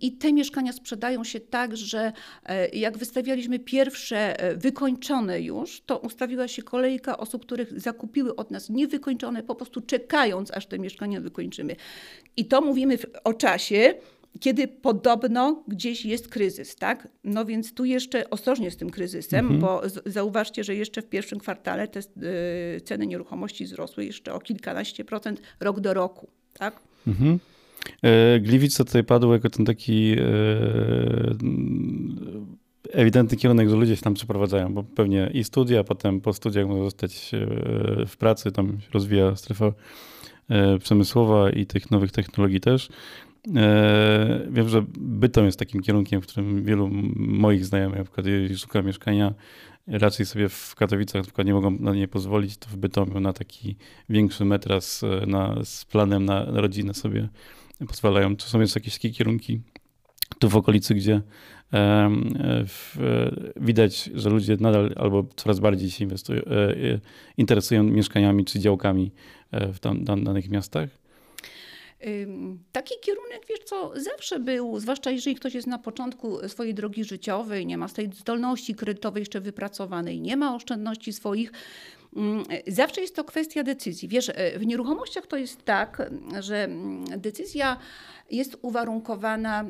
i 0.00 0.12
te 0.12 0.32
mieszkania 0.32 0.72
sprzedają 0.72 1.24
się 1.24 1.40
tak, 1.40 1.76
że 1.76 2.12
e, 2.46 2.68
jak 2.68 2.98
wystawialiśmy 2.98 3.58
pierwsze 3.58 4.40
e, 4.40 4.56
wykończone 4.56 5.40
już, 5.40 5.80
to 5.80 5.98
ustawiła 5.98 6.48
się 6.48 6.62
kolejka 6.62 7.18
osób, 7.18 7.42
których 7.42 7.80
zakupiły 7.80 8.36
od 8.36 8.50
nas 8.50 8.70
niewykończone, 8.70 9.42
po 9.42 9.54
prostu 9.54 9.80
czekając, 9.80 10.50
aż 10.50 10.66
te 10.66 10.78
mieszkania 10.78 11.20
wykończymy. 11.20 11.76
I 12.36 12.44
to 12.44 12.60
mówimy 12.60 12.98
o 13.24 13.34
czasie, 13.34 13.94
kiedy 14.40 14.68
podobno 14.68 15.64
gdzieś 15.68 16.04
jest 16.04 16.28
kryzys, 16.28 16.76
tak? 16.76 17.08
No 17.24 17.44
więc 17.44 17.74
tu 17.74 17.84
jeszcze 17.84 18.30
ostrożnie 18.30 18.70
z 18.70 18.76
tym 18.76 18.90
kryzysem, 18.90 19.40
mhm. 19.40 19.60
bo 19.60 19.82
zauważcie, 20.06 20.64
że 20.64 20.74
jeszcze 20.74 21.02
w 21.02 21.06
pierwszym 21.06 21.38
kwartale 21.38 21.88
te 21.88 22.00
y, 22.00 22.80
ceny 22.80 23.06
nieruchomości 23.06 23.64
wzrosły 23.64 24.04
jeszcze 24.04 24.34
o 24.34 24.40
kilkanaście 24.40 25.04
procent 25.04 25.40
rok 25.60 25.80
do 25.80 25.94
roku, 25.94 26.28
tak? 26.52 26.89
Mhm. 27.06 27.38
Gliwice 28.40 28.84
tutaj 28.84 29.04
padły 29.04 29.32
jako 29.32 29.50
ten 29.50 29.66
taki 29.66 30.16
ewidentny 32.92 33.36
kierunek, 33.36 33.68
że 33.68 33.76
ludzie 33.76 33.96
się 33.96 34.02
tam 34.02 34.14
przeprowadzają, 34.14 34.74
bo 34.74 34.82
pewnie 34.82 35.30
i 35.34 35.44
studia, 35.44 35.84
potem 35.84 36.20
po 36.20 36.32
studiach 36.32 36.66
można 36.66 36.84
zostać 36.84 37.30
w 38.06 38.16
pracy, 38.16 38.52
tam 38.52 38.80
się 38.80 38.88
rozwija 38.92 39.36
strefa 39.36 39.72
przemysłowa 40.80 41.50
i 41.50 41.66
tych 41.66 41.90
nowych 41.90 42.12
technologii 42.12 42.60
też. 42.60 42.88
E, 43.56 44.46
wiem, 44.50 44.68
że 44.68 44.84
Bytom 44.98 45.46
jest 45.46 45.58
takim 45.58 45.82
kierunkiem, 45.82 46.20
w 46.20 46.26
którym 46.26 46.64
wielu 46.64 46.90
moich 47.16 47.64
znajomych, 47.64 47.98
na 47.98 48.04
przykład 48.04 48.26
jeżeli 48.26 48.58
szuka 48.58 48.82
mieszkania, 48.82 49.34
raczej 49.90 50.26
sobie 50.26 50.48
w 50.48 50.74
Katowicach 50.74 51.24
na 51.38 51.44
nie 51.44 51.54
mogą 51.54 51.70
na 51.70 51.94
nie 51.94 52.08
pozwolić, 52.08 52.56
to 52.56 52.68
w 52.68 52.76
Bytomiu 52.76 53.20
na 53.20 53.32
taki 53.32 53.76
większy 54.08 54.44
metras 54.44 55.02
e, 55.02 55.26
na, 55.26 55.64
z 55.64 55.84
planem 55.84 56.24
na, 56.24 56.44
na 56.44 56.60
rodzinę 56.60 56.94
sobie 56.94 57.28
pozwalają. 57.88 58.36
Czy 58.36 58.48
są 58.48 58.60
jeszcze 58.60 58.80
jakieś 58.80 58.94
takie 58.94 59.10
kierunki 59.10 59.60
tu 60.38 60.48
w 60.48 60.56
okolicy, 60.56 60.94
gdzie 60.94 61.22
w, 62.66 62.96
widać, 63.56 64.10
że 64.14 64.30
ludzie 64.30 64.56
nadal 64.60 64.92
albo 64.96 65.26
coraz 65.36 65.60
bardziej 65.60 65.90
się 65.90 66.04
inwestują, 66.04 66.42
e, 66.42 67.00
interesują 67.36 67.82
mieszkaniami 67.82 68.44
czy 68.44 68.58
działkami 68.58 69.12
w 69.52 69.78
tam, 69.78 70.04
danych 70.24 70.48
miastach? 70.48 71.00
Taki 72.72 72.94
kierunek, 73.02 73.46
wiesz 73.48 73.58
co, 73.64 73.92
zawsze 73.96 74.38
był, 74.38 74.80
zwłaszcza 74.80 75.10
jeżeli 75.10 75.36
ktoś 75.36 75.54
jest 75.54 75.66
na 75.66 75.78
początku 75.78 76.48
swojej 76.48 76.74
drogi 76.74 77.04
życiowej, 77.04 77.66
nie 77.66 77.78
ma 77.78 77.88
z 77.88 77.92
tej 77.92 78.10
zdolności 78.12 78.74
kredytowej 78.74 79.20
jeszcze 79.20 79.40
wypracowanej, 79.40 80.20
nie 80.20 80.36
ma 80.36 80.54
oszczędności 80.54 81.12
swoich, 81.12 81.52
Zawsze 82.66 83.00
jest 83.00 83.16
to 83.16 83.24
kwestia 83.24 83.62
decyzji. 83.62 84.08
Wiesz, 84.08 84.28
e, 84.34 84.58
w 84.58 84.66
nieruchomościach 84.66 85.26
to 85.26 85.36
jest 85.36 85.64
tak, 85.64 86.10
że 86.40 86.68
decyzja 87.16 87.76
jest 88.30 88.56
uwarunkowana, 88.62 89.64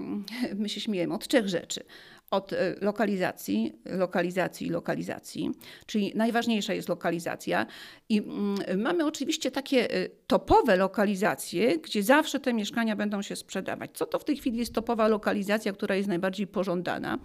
my 0.62 0.68
się 0.68 0.80
śmiejemy, 0.80 1.14
od 1.14 1.28
trzech 1.28 1.48
rzeczy 1.48 1.84
od 2.30 2.52
e, 2.52 2.74
lokalizacji, 2.80 3.72
lokalizacji, 3.84 4.70
lokalizacji, 4.70 5.50
czyli 5.86 6.12
najważniejsza 6.14 6.74
jest 6.74 6.88
lokalizacja. 6.88 7.66
I 8.08 8.18
mm, 8.18 8.80
mamy 8.80 9.06
oczywiście 9.06 9.50
takie 9.50 9.90
e, 9.90 10.08
topowe 10.26 10.76
lokalizacje, 10.76 11.78
gdzie 11.78 12.02
zawsze 12.02 12.40
te 12.40 12.52
mieszkania 12.52 12.96
będą 12.96 13.22
się 13.22 13.36
sprzedawać. 13.36 13.90
Co 13.94 14.06
to 14.06 14.18
w 14.18 14.24
tej 14.24 14.36
chwili 14.36 14.58
jest 14.58 14.72
topowa 14.72 15.08
lokalizacja, 15.08 15.72
która 15.72 15.94
jest 15.94 16.08
najbardziej 16.08 16.46
pożądana? 16.46 17.18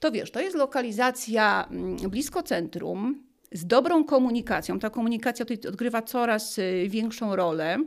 To 0.00 0.12
wiesz, 0.12 0.30
to 0.30 0.40
jest 0.40 0.56
lokalizacja 0.56 1.68
mm, 1.70 1.96
blisko 1.96 2.42
centrum, 2.42 3.24
z 3.52 3.66
dobrą 3.66 4.04
komunikacją. 4.04 4.78
Ta 4.78 4.90
komunikacja 4.90 5.44
tutaj 5.44 5.70
odgrywa 5.70 6.02
coraz 6.02 6.58
e, 6.58 6.88
większą 6.88 7.36
rolę, 7.36 7.78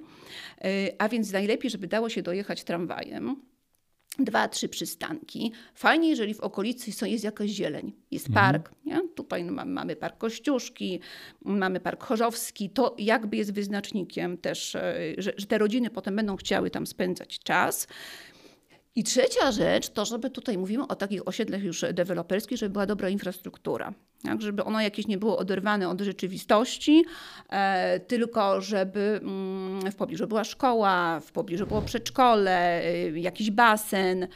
a 0.97 1.09
więc 1.09 1.31
najlepiej, 1.31 1.71
żeby 1.71 1.87
dało 1.87 2.09
się 2.09 2.21
dojechać 2.21 2.63
tramwajem 2.63 3.35
dwa, 4.19 4.47
trzy 4.47 4.69
przystanki. 4.69 5.51
Fajnie, 5.75 6.09
jeżeli 6.09 6.33
w 6.33 6.39
okolicy 6.39 6.91
są, 6.91 7.05
jest 7.05 7.23
jakaś 7.23 7.49
zieleń, 7.49 7.93
jest 8.11 8.27
mhm. 8.27 8.53
park. 8.53 8.71
Nie? 8.85 9.01
Tutaj 9.15 9.43
mamy 9.45 9.95
park 9.95 10.17
Kościuszki, 10.17 10.99
mamy 11.45 11.79
park 11.79 12.03
Chorzowski. 12.03 12.69
To 12.69 12.95
jakby 12.97 13.37
jest 13.37 13.53
wyznacznikiem 13.53 14.37
też, 14.37 14.75
e, 14.75 14.93
że, 15.17 15.33
że 15.37 15.45
te 15.45 15.57
rodziny 15.57 15.89
potem 15.89 16.15
będą 16.15 16.35
chciały 16.35 16.69
tam 16.69 16.87
spędzać 16.87 17.39
czas. 17.39 17.87
I 18.95 19.03
trzecia 19.03 19.51
rzecz 19.51 19.89
to, 19.89 20.05
żeby 20.05 20.29
tutaj 20.29 20.57
mówimy 20.57 20.87
o 20.87 20.95
takich 20.95 21.27
osiedlach 21.27 21.63
już 21.63 21.85
deweloperskich, 21.93 22.57
żeby 22.57 22.73
była 22.73 22.85
dobra 22.85 23.09
infrastruktura. 23.09 23.93
Tak, 24.23 24.41
żeby 24.41 24.63
ono 24.63 24.81
jakieś 24.81 25.07
nie 25.07 25.17
było 25.17 25.37
oderwane 25.37 25.89
od 25.89 26.01
rzeczywistości, 26.01 27.05
e, 27.49 27.99
tylko 27.99 28.61
żeby 28.61 29.19
mm, 29.23 29.91
w 29.91 29.95
pobliżu 29.95 30.27
była 30.27 30.43
szkoła, 30.43 31.19
w 31.19 31.31
pobliżu 31.31 31.67
było 31.67 31.81
przedszkole, 31.81 32.81
y, 32.85 33.19
jakiś 33.19 33.51
basen. 33.51 34.27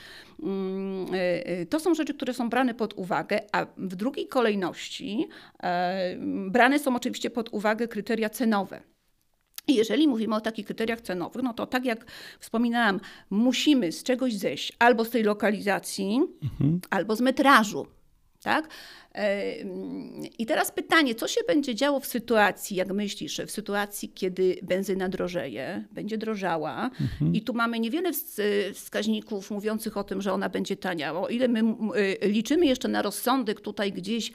Mm, 0.43 1.13
y, 1.61 1.65
to 1.69 1.79
są 1.79 1.95
rzeczy, 1.95 2.13
które 2.13 2.33
są 2.33 2.49
brane 2.49 2.73
pod 2.73 2.93
uwagę, 2.93 3.39
a 3.51 3.65
w 3.77 3.95
drugiej 3.95 4.27
kolejności 4.27 5.27
e, 5.63 6.15
brane 6.47 6.79
są 6.79 6.95
oczywiście 6.95 7.29
pod 7.29 7.49
uwagę 7.53 7.87
kryteria 7.87 8.29
cenowe. 8.29 8.81
I 9.67 9.75
jeżeli 9.75 10.07
mówimy 10.07 10.35
o 10.35 10.41
takich 10.41 10.65
kryteriach 10.65 11.01
cenowych, 11.01 11.43
no 11.43 11.53
to 11.53 11.67
tak 11.67 11.85
jak 11.85 12.05
wspominałam, 12.39 12.99
musimy 13.29 13.91
z 13.91 14.03
czegoś 14.03 14.33
zejść 14.33 14.73
albo 14.79 15.05
z 15.05 15.09
tej 15.09 15.23
lokalizacji, 15.23 16.21
mhm. 16.43 16.81
albo 16.89 17.15
z 17.15 17.21
metrażu. 17.21 17.87
Tak? 18.43 18.67
I 20.39 20.45
teraz 20.45 20.71
pytanie, 20.71 21.15
co 21.15 21.27
się 21.27 21.41
będzie 21.47 21.75
działo 21.75 21.99
w 21.99 22.05
sytuacji, 22.05 22.75
jak 22.75 22.93
myślisz, 22.93 23.41
w 23.47 23.51
sytuacji, 23.51 24.09
kiedy 24.09 24.59
benzyna 24.63 25.09
drożeje, 25.09 25.83
będzie 25.91 26.17
drożała 26.17 26.89
mhm. 27.01 27.35
i 27.35 27.41
tu 27.41 27.53
mamy 27.53 27.79
niewiele 27.79 28.11
wskaźników 28.73 29.51
mówiących 29.51 29.97
o 29.97 30.03
tym, 30.03 30.21
że 30.21 30.33
ona 30.33 30.49
będzie 30.49 30.77
tania. 30.77 31.13
O 31.13 31.27
ile 31.27 31.47
my 31.47 31.59
y, 31.95 32.27
liczymy 32.27 32.65
jeszcze 32.65 32.87
na 32.87 33.01
rozsądek 33.01 33.61
tutaj 33.61 33.91
gdzieś 33.91 34.31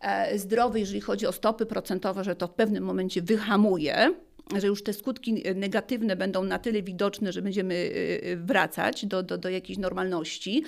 e, 0.00 0.38
zdrowy, 0.38 0.80
jeżeli 0.80 1.00
chodzi 1.00 1.26
o 1.26 1.32
stopy 1.32 1.66
procentowe, 1.66 2.24
że 2.24 2.36
to 2.36 2.46
w 2.46 2.54
pewnym 2.54 2.84
momencie 2.84 3.22
wyhamuje, 3.22 4.14
że 4.56 4.66
już 4.66 4.82
te 4.82 4.92
skutki 4.92 5.44
negatywne 5.54 6.16
będą 6.16 6.44
na 6.44 6.58
tyle 6.58 6.82
widoczne, 6.82 7.32
że 7.32 7.42
będziemy 7.42 7.74
y, 7.74 8.20
y, 8.26 8.36
wracać 8.36 9.06
do, 9.06 9.22
do, 9.22 9.38
do 9.38 9.48
jakiejś 9.48 9.78
normalności. 9.78 10.64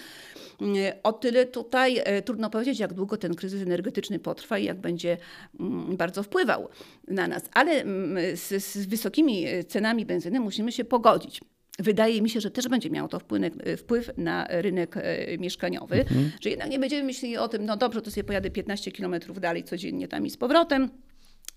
Y, 0.62 1.02
o 1.02 1.12
tyle 1.12 1.46
tutaj 1.46 2.02
trudno 2.24 2.50
powiedzieć, 2.50 2.78
jak 2.78 2.92
długo 2.92 3.16
ten 3.16 3.34
kryzys 3.34 3.62
energetyczny 3.62 4.18
potrwa 4.18 4.58
i 4.58 4.64
jak 4.64 4.80
będzie 4.80 5.16
mm, 5.60 5.96
bardzo 5.96 6.22
wpływał 6.22 6.68
na 7.08 7.28
nas. 7.28 7.42
Ale 7.52 7.72
mm, 7.72 8.36
z, 8.36 8.64
z 8.64 8.86
wysokimi 8.86 9.46
cenami 9.68 10.06
benzyny 10.06 10.40
musimy 10.40 10.72
się 10.72 10.84
pogodzić. 10.84 11.40
Wydaje 11.78 12.22
mi 12.22 12.30
się, 12.30 12.40
że 12.40 12.50
też 12.50 12.68
będzie 12.68 12.90
miało 12.90 13.08
to 13.08 13.18
wpływ, 13.18 13.52
wpływ 13.78 14.10
na 14.16 14.46
rynek 14.48 14.94
mieszkaniowy, 15.38 16.00
mhm. 16.00 16.30
że 16.40 16.50
jednak 16.50 16.70
nie 16.70 16.78
będziemy 16.78 17.02
myśleli 17.02 17.36
o 17.36 17.48
tym, 17.48 17.64
no 17.64 17.76
dobrze, 17.76 18.02
to 18.02 18.10
sobie 18.10 18.24
pojadę 18.24 18.50
15 18.50 18.92
kilometrów 18.92 19.40
dalej 19.40 19.64
codziennie 19.64 20.08
tam 20.08 20.26
i 20.26 20.30
z 20.30 20.36
powrotem 20.36 20.90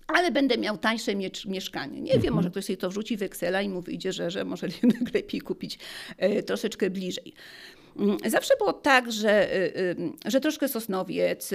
ale 0.06 0.30
będę 0.30 0.58
miał 0.58 0.78
tańsze 0.78 1.12
mieszkanie. 1.46 2.00
Nie 2.00 2.10
wiem, 2.10 2.16
mhm. 2.16 2.34
może 2.34 2.50
ktoś 2.50 2.64
sobie 2.64 2.76
to 2.76 2.90
wrzuci 2.90 3.16
w 3.16 3.22
Excela 3.22 3.62
i 3.62 3.68
mu 3.68 3.80
wyjdzie, 3.80 4.12
że, 4.12 4.30
że 4.30 4.44
może 4.44 4.66
lepiej 5.14 5.40
kupić 5.40 5.78
e, 6.16 6.42
troszeczkę 6.42 6.90
bliżej. 6.90 7.34
Mm, 7.96 8.16
zawsze 8.26 8.54
było 8.58 8.72
tak, 8.72 9.12
że, 9.12 9.52
e, 9.52 9.76
e, 9.76 9.94
że 10.26 10.40
troszkę 10.40 10.68
Sosnowiec, 10.68 11.50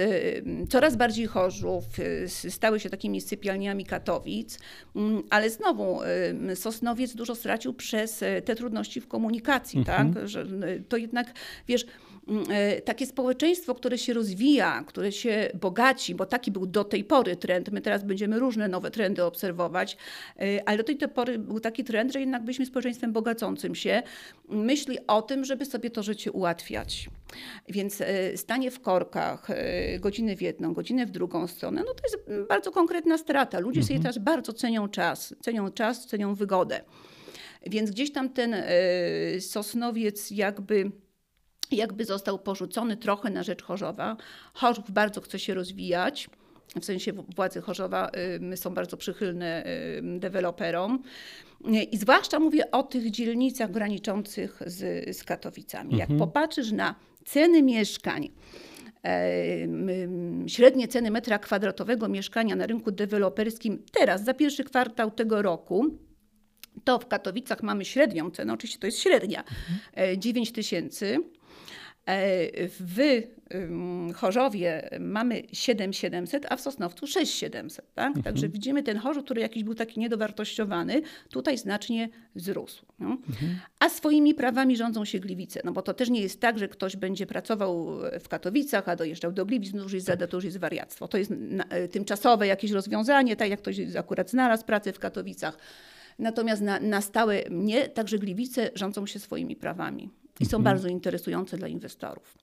coraz 0.68 0.96
bardziej 0.96 1.26
Chorzów 1.26 1.84
stały 2.26 2.80
się 2.80 2.90
takimi 2.90 3.20
sypialniami 3.20 3.84
Katowic, 3.84 4.58
mm, 4.96 5.22
ale 5.30 5.50
znowu 5.50 6.00
Sosnowiec 6.54 7.14
dużo 7.14 7.34
stracił 7.34 7.74
przez 7.74 8.24
te 8.44 8.56
trudności 8.56 9.00
w 9.00 9.08
komunikacji, 9.08 9.78
mhm. 9.78 10.14
tak? 10.14 10.28
Że 10.28 10.46
to 10.88 10.96
jednak, 10.96 11.32
wiesz, 11.68 11.86
takie 12.84 13.06
społeczeństwo, 13.06 13.74
które 13.74 13.98
się 13.98 14.14
rozwija, 14.14 14.84
które 14.86 15.12
się 15.12 15.50
bogaci, 15.54 16.14
bo 16.14 16.26
taki 16.26 16.50
był 16.50 16.66
do 16.66 16.84
tej 16.84 17.04
pory 17.04 17.36
trend, 17.36 17.72
my 17.72 17.80
teraz 17.80 18.04
będziemy 18.04 18.38
różne 18.38 18.68
nowe 18.68 18.90
trendy 18.90 19.24
obserwować, 19.24 19.96
e, 20.38 20.68
ale 20.68 20.78
do 20.78 20.84
tej 20.84 20.96
pory 20.96 21.38
był 21.38 21.60
taki 21.60 21.84
trend, 21.84 22.12
że 22.12 22.20
jednak 22.20 22.42
byliśmy 22.44 22.66
społeczeństwem 22.66 23.12
bogacącym 23.12 23.74
się, 23.74 24.02
myśli 24.48 24.98
o 25.06 25.22
tym, 25.22 25.44
żeby 25.44 25.64
sobie 25.64 25.90
to 25.90 26.02
życie 26.02 26.32
ułatwiać. 26.32 27.08
Więc 27.68 28.00
e, 28.00 28.36
stanie 28.36 28.70
w 28.70 28.80
korkach 28.80 29.48
godziny 30.00 30.36
w 30.36 30.42
jedną, 30.42 30.74
godzinę 30.74 31.06
w 31.06 31.10
drugą 31.10 31.46
stronę, 31.46 31.82
no 31.86 31.94
to 31.94 32.02
jest 32.02 32.46
bardzo 32.48 32.70
konkretna 32.70 33.18
strata. 33.18 33.58
Ludzie 33.58 33.80
mhm. 33.80 33.86
sobie 33.86 34.00
teraz 34.00 34.18
bardzo 34.18 34.52
cenią 34.52 34.88
czas, 34.88 35.34
cenią 35.40 35.70
czas, 35.70 36.06
cenią 36.06 36.34
wygodę. 36.34 36.80
Więc 37.66 37.90
gdzieś 37.90 38.12
tam 38.12 38.28
ten 38.28 38.56
Sosnowiec 39.40 40.30
jakby 40.30 40.90
jakby 41.72 42.04
został 42.04 42.38
porzucony 42.38 42.96
trochę 42.96 43.30
na 43.30 43.42
rzecz 43.42 43.62
Chorzowa. 43.62 44.16
Chorzów 44.54 44.90
bardzo 44.90 45.20
chce 45.20 45.38
się 45.38 45.54
rozwijać. 45.54 46.28
W 46.80 46.84
sensie 46.84 47.12
władze 47.12 47.60
Chorzowa 47.60 48.10
y, 48.52 48.56
są 48.56 48.74
bardzo 48.74 48.96
przychylne 48.96 49.66
y, 49.66 50.18
deweloperom. 50.18 51.02
I 51.90 51.96
zwłaszcza 51.96 52.38
mówię 52.38 52.70
o 52.70 52.82
tych 52.82 53.10
dzielnicach 53.10 53.70
graniczących 53.70 54.62
z, 54.66 55.16
z 55.16 55.24
Katowicami. 55.24 55.96
Jak 55.96 56.10
mhm. 56.10 56.18
popatrzysz 56.18 56.72
na 56.72 56.94
ceny 57.24 57.62
mieszkań, 57.62 58.30
średnie 60.46 60.88
ceny 60.88 61.10
metra 61.10 61.38
kwadratowego 61.38 62.08
mieszkania 62.08 62.56
na 62.56 62.66
rynku 62.66 62.90
deweloperskim 62.90 63.82
teraz, 63.92 64.24
za 64.24 64.34
pierwszy 64.34 64.64
kwartał 64.64 65.10
tego 65.10 65.42
roku, 65.42 65.86
to 66.84 66.98
w 66.98 67.06
Katowicach 67.06 67.62
mamy 67.62 67.84
średnią 67.84 68.30
cenę, 68.30 68.52
oczywiście 68.52 68.78
to 68.78 68.86
jest 68.86 68.98
średnia, 68.98 69.44
mhm. 69.44 70.20
9 70.20 70.52
tysięcy 70.52 71.18
E, 71.18 71.39
w 72.68 73.22
Chorzowie 74.14 74.90
mamy 75.00 75.42
7700, 75.52 76.46
a 76.48 76.56
w 76.56 76.60
Sosnowcu 76.60 77.06
6700. 77.06 77.94
Tak? 77.94 78.06
Mhm. 78.06 78.24
Także 78.24 78.48
widzimy 78.48 78.82
ten 78.82 78.96
Chorzów, 78.96 79.24
który 79.24 79.40
jakiś 79.40 79.64
był 79.64 79.74
taki 79.74 80.00
niedowartościowany, 80.00 81.02
tutaj 81.30 81.58
znacznie 81.58 82.08
wzrósł. 82.34 82.86
No? 82.98 83.08
Mhm. 83.08 83.58
A 83.78 83.88
swoimi 83.88 84.34
prawami 84.34 84.76
rządzą 84.76 85.04
się 85.04 85.18
Gliwice, 85.18 85.60
no 85.64 85.72
bo 85.72 85.82
to 85.82 85.94
też 85.94 86.10
nie 86.10 86.20
jest 86.20 86.40
tak, 86.40 86.58
że 86.58 86.68
ktoś 86.68 86.96
będzie 86.96 87.26
pracował 87.26 87.86
w 88.20 88.28
Katowicach, 88.28 88.88
a 88.88 88.96
dojeżdżał 88.96 89.32
do 89.32 89.46
Gliwic, 89.46 89.72
no 89.74 89.82
już 89.82 89.92
jest, 89.92 90.10
to 90.30 90.36
już 90.36 90.44
jest 90.44 90.58
wariactwo. 90.58 91.08
To 91.08 91.18
jest 91.18 91.32
tymczasowe 91.90 92.46
jakieś 92.46 92.70
rozwiązanie, 92.70 93.36
tak 93.36 93.50
jak 93.50 93.60
ktoś 93.60 93.76
akurat 93.98 94.30
znalazł 94.30 94.64
pracę 94.64 94.92
w 94.92 94.98
Katowicach, 94.98 95.58
natomiast 96.18 96.62
na, 96.62 96.80
na 96.80 97.00
stałe 97.00 97.42
nie, 97.50 97.88
także 97.88 98.18
Gliwice 98.18 98.70
rządzą 98.74 99.06
się 99.06 99.18
swoimi 99.18 99.56
prawami 99.56 100.10
i 100.40 100.46
są 100.46 100.56
mhm. 100.56 100.64
bardzo 100.74 100.88
interesujące 100.88 101.56
dla 101.56 101.68
inwestorów. 101.68 102.38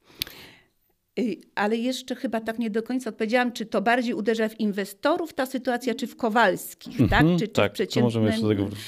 Y, 1.20 1.38
ale 1.56 1.76
jeszcze 1.76 2.16
chyba 2.16 2.42
tak 2.42 2.60
nie 2.60 2.70
do 2.70 2.84
końca 2.84 3.10
odpowiedziałam, 3.10 3.52
czy 3.52 3.66
to 3.66 3.82
bardziej 3.82 4.14
uderza 4.14 4.50
w 4.50 4.60
inwestorów 4.60 5.34
ta 5.34 5.46
sytuacja, 5.46 5.96
czy 5.96 6.08
w 6.08 6.16
Kowalskich, 6.16 6.98
tak? 7.10 7.22
Mhm, 7.22 7.40
czy, 7.40 7.48
czy 7.48 7.54
tak, 7.54 7.78
w 7.78 8.02
możemy 8.02 8.28
jeszcze 8.28 8.42
do 8.42 8.50
tego 8.50 8.66
wrócić. 8.66 8.86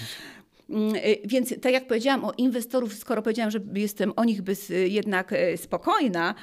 Mm, 0.69 0.95
y, 0.95 1.17
więc 1.25 1.61
tak 1.61 1.73
jak 1.73 1.87
powiedziałam 1.87 2.25
o 2.25 2.31
inwestorów, 2.37 2.93
skoro 2.93 3.21
powiedziałam, 3.21 3.51
że 3.51 3.59
jestem 3.73 4.13
o 4.15 4.23
nich 4.23 4.41
bez, 4.41 4.71
jednak 4.87 5.33
e, 5.33 5.57
spokojna, 5.57 6.35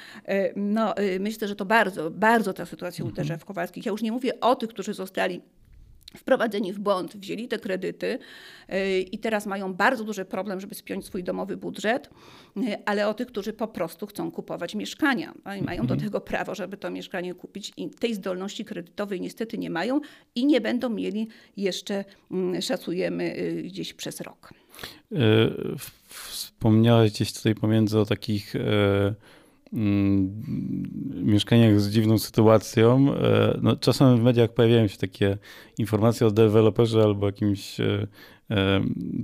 no 0.55 0.95
myślę, 1.19 1.47
że 1.47 1.55
to 1.55 1.65
bardzo, 1.65 2.11
bardzo 2.11 2.53
ta 2.53 2.65
sytuacja 2.65 3.03
mhm. 3.05 3.13
uderza 3.13 3.37
w 3.37 3.45
Kowalskich. 3.45 3.85
Ja 3.85 3.91
już 3.91 4.01
nie 4.01 4.11
mówię 4.11 4.39
o 4.39 4.55
tych, 4.55 4.69
którzy 4.69 4.93
zostali 4.93 5.41
wprowadzeni 6.15 6.73
w 6.73 6.79
błąd, 6.79 7.17
wzięli 7.17 7.47
te 7.47 7.59
kredyty 7.59 8.19
y, 8.73 8.99
i 8.99 9.19
teraz 9.19 9.45
mają 9.45 9.73
bardzo 9.73 10.03
duży 10.03 10.25
problem, 10.25 10.59
żeby 10.59 10.75
spiąć 10.75 11.05
swój 11.05 11.23
domowy 11.23 11.57
budżet, 11.57 12.09
y, 12.57 12.85
ale 12.85 13.07
o 13.07 13.13
tych, 13.13 13.27
którzy 13.27 13.53
po 13.53 13.67
prostu 13.67 14.07
chcą 14.07 14.31
kupować 14.31 14.75
mieszkania 14.75 15.33
no 15.45 15.55
i 15.55 15.61
mają 15.61 15.87
do 15.87 15.93
mhm. 15.93 15.99
tego 15.99 16.21
prawo, 16.21 16.55
żeby 16.55 16.77
to 16.77 16.91
mieszkanie 16.91 17.33
kupić 17.33 17.71
i 17.77 17.89
tej 17.89 18.15
zdolności 18.15 18.65
kredytowej 18.65 19.21
niestety 19.21 19.57
nie 19.57 19.69
mają 19.69 20.01
i 20.35 20.45
nie 20.45 20.61
będą 20.61 20.89
mieli 20.89 21.27
jeszcze, 21.57 22.05
mm, 22.31 22.61
szacujemy, 22.61 23.37
y, 23.37 23.63
gdzieś 23.63 23.93
przez 23.93 24.21
rok. 24.21 24.53
Wspomniałeś 26.07 27.11
gdzieś 27.11 27.33
tutaj 27.33 27.55
pomiędzy 27.55 27.99
o 27.99 28.05
takich 28.05 28.53
mieszkaniach 31.23 31.81
z 31.81 31.89
dziwną 31.89 32.19
sytuacją. 32.19 33.13
E, 33.13 33.59
no, 33.61 33.75
czasem 33.75 34.17
w 34.17 34.23
mediach 34.23 34.53
pojawiają 34.53 34.87
się 34.87 34.97
takie 34.97 35.37
informacje 35.77 36.27
o 36.27 36.31
deweloperze 36.31 37.03
albo 37.03 37.25
jakimś 37.25 37.79
e, 37.79 38.07
e, 38.51 38.81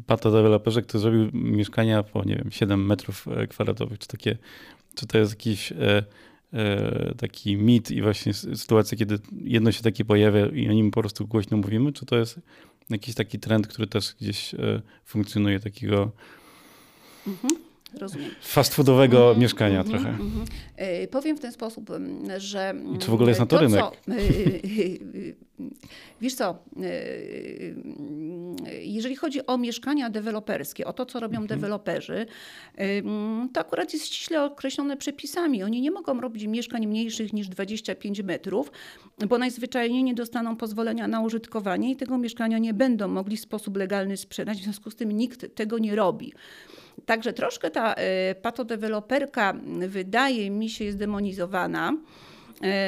patodeweloperze, 0.07 0.81
który 0.81 1.01
zrobił 1.01 1.29
mieszkania 1.33 2.03
po, 2.03 2.23
nie 2.23 2.35
wiem, 2.35 2.51
7 2.51 2.85
metrów 2.85 3.25
kwadratowych. 3.50 4.00
Czy, 4.00 4.07
takie, 4.07 4.38
czy 4.95 5.07
to 5.07 5.17
jest 5.17 5.31
jakiś 5.31 5.73
taki 7.17 7.57
mit 7.57 7.91
i 7.91 8.01
właśnie 8.01 8.33
sytuacja, 8.33 8.97
kiedy 8.97 9.19
jedno 9.41 9.71
się 9.71 9.83
takie 9.83 10.05
pojawia 10.05 10.45
i 10.45 10.69
o 10.69 10.73
nim 10.73 10.91
po 10.91 11.00
prostu 11.00 11.27
głośno 11.27 11.57
mówimy, 11.57 11.93
czy 11.93 12.05
to 12.05 12.15
jest 12.15 12.39
jakiś 12.89 13.15
taki 13.15 13.39
trend, 13.39 13.67
który 13.67 13.88
też 13.88 14.15
gdzieś 14.21 14.55
funkcjonuje 15.05 15.59
takiego 15.59 16.12
mhm. 17.27 17.73
Rozumiem. 18.00 18.31
Fast 18.41 18.75
foodowego 18.75 19.29
mm, 19.29 19.41
mieszkania 19.41 19.81
mm, 19.81 19.91
trochę. 19.91 20.09
Mm, 20.09 20.45
powiem 21.12 21.38
w 21.38 21.39
ten 21.39 21.51
sposób, 21.51 21.91
że. 22.38 22.75
I 22.95 22.97
czy 22.97 23.12
w 23.12 23.13
ogóle 23.13 23.29
jest 23.29 23.39
na 23.39 23.45
to, 23.45 23.55
to 23.55 23.62
rynek? 23.62 23.81
Co, 23.81 23.91
e, 24.12 24.15
wiesz 26.21 26.35
co, 26.35 26.57
jeżeli 28.81 29.15
chodzi 29.15 29.45
o 29.45 29.57
mieszkania 29.57 30.09
deweloperskie, 30.09 30.85
o 30.85 30.93
to, 30.93 31.05
co 31.05 31.19
robią 31.19 31.41
mhm. 31.41 31.47
deweloperzy, 31.47 32.25
to 33.53 33.59
akurat 33.59 33.93
jest 33.93 34.05
ściśle 34.05 34.43
określone 34.43 34.97
przepisami. 34.97 35.63
Oni 35.63 35.81
nie 35.81 35.91
mogą 35.91 36.21
robić 36.21 36.47
mieszkań 36.47 36.88
mniejszych 36.88 37.33
niż 37.33 37.47
25 37.47 38.21
metrów, 38.21 38.71
bo 39.27 39.38
najzwyczajniej 39.38 40.03
nie 40.03 40.13
dostaną 40.13 40.55
pozwolenia 40.55 41.07
na 41.07 41.21
użytkowanie 41.21 41.91
i 41.91 41.95
tego 41.95 42.17
mieszkania 42.17 42.57
nie 42.57 42.73
będą 42.73 43.07
mogli 43.07 43.38
w 43.38 43.41
sposób 43.41 43.77
legalny 43.77 44.17
sprzedać. 44.17 44.57
W 44.57 44.63
związku 44.63 44.91
z 44.91 44.95
tym 44.95 45.12
nikt 45.12 45.55
tego 45.55 45.79
nie 45.79 45.95
robi. 45.95 46.33
Także 47.05 47.33
troszkę 47.33 47.71
ta 47.71 47.93
y, 47.93 48.35
patodeweloperka 48.35 49.53
wydaje 49.88 50.50
mi 50.50 50.69
się 50.69 50.85
jest 50.85 50.97
demonizowana. 50.97 51.97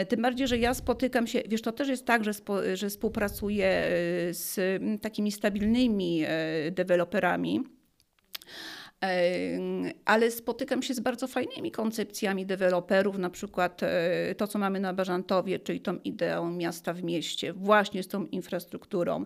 Y, 0.04 0.06
tym 0.06 0.22
bardziej, 0.22 0.48
że 0.48 0.58
ja 0.58 0.74
spotykam 0.74 1.28
się, 1.28 1.42
wiesz, 1.48 1.62
to 1.62 1.72
też 1.72 1.88
jest 1.88 2.06
tak, 2.06 2.24
że, 2.24 2.34
spo, 2.34 2.58
że 2.74 2.90
współpracuję 2.90 3.86
y, 4.30 4.34
z 4.34 4.60
takimi 5.02 5.32
stabilnymi 5.32 6.24
deweloperami 6.72 7.64
ale 10.06 10.32
spotykam 10.32 10.84
się 10.84 10.94
z 10.94 11.00
bardzo 11.00 11.28
fajnymi 11.28 11.72
koncepcjami 11.72 12.46
deweloperów, 12.46 13.18
na 13.18 13.30
przykład 13.30 13.84
e, 13.84 14.36
to, 14.36 14.48
co 14.48 14.60
mamy 14.60 14.80
na 14.80 14.94
Bażantowie, 14.94 15.60
czyli 15.60 15.80
tą 15.80 15.98
ideą 15.98 16.52
miasta 16.52 16.94
w 16.94 17.04
mieście, 17.04 17.54
właśnie 17.54 18.04
z 18.04 18.08
tą 18.08 18.26
infrastrukturą, 18.26 19.26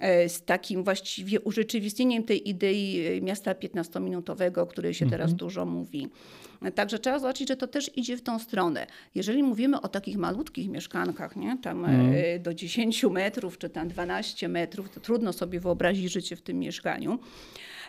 e, 0.00 0.28
z 0.28 0.44
takim 0.44 0.84
właściwie 0.84 1.40
urzeczywistnieniem 1.40 2.24
tej 2.24 2.48
idei 2.48 3.06
e, 3.06 3.20
miasta 3.20 3.52
15-minutowego, 3.52 4.60
o 4.60 4.66
której 4.66 4.94
się 4.94 5.10
teraz 5.10 5.30
mhm. 5.30 5.36
dużo 5.36 5.66
mówi. 5.66 6.08
Także 6.74 6.98
trzeba 6.98 7.18
zobaczyć, 7.18 7.48
że 7.48 7.56
to 7.56 7.66
też 7.66 7.96
idzie 7.96 8.16
w 8.16 8.22
tą 8.22 8.38
stronę. 8.38 8.86
Jeżeli 9.14 9.42
mówimy 9.42 9.80
o 9.80 9.88
takich 9.88 10.16
malutkich 10.16 10.68
mieszkankach, 10.68 11.36
nie? 11.36 11.58
tam 11.62 11.84
mm. 11.84 12.42
do 12.42 12.54
10 12.54 13.04
metrów 13.04 13.58
czy 13.58 13.70
tam 13.70 13.88
12 13.88 14.48
metrów, 14.48 14.90
to 14.90 15.00
trudno 15.00 15.32
sobie 15.32 15.60
wyobrazić 15.60 16.12
życie 16.12 16.36
w 16.36 16.42
tym 16.42 16.58
mieszkaniu. 16.58 17.18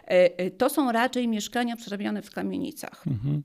E, 0.08 0.40
e, 0.40 0.52
to 0.52 0.70
są 0.70 0.92
raczej 0.92 1.28
mieszkania 1.28 1.76
przerabiane 1.76 2.22
w 2.22 2.32
kamienicach. 2.32 3.08
Mhm. 3.08 3.44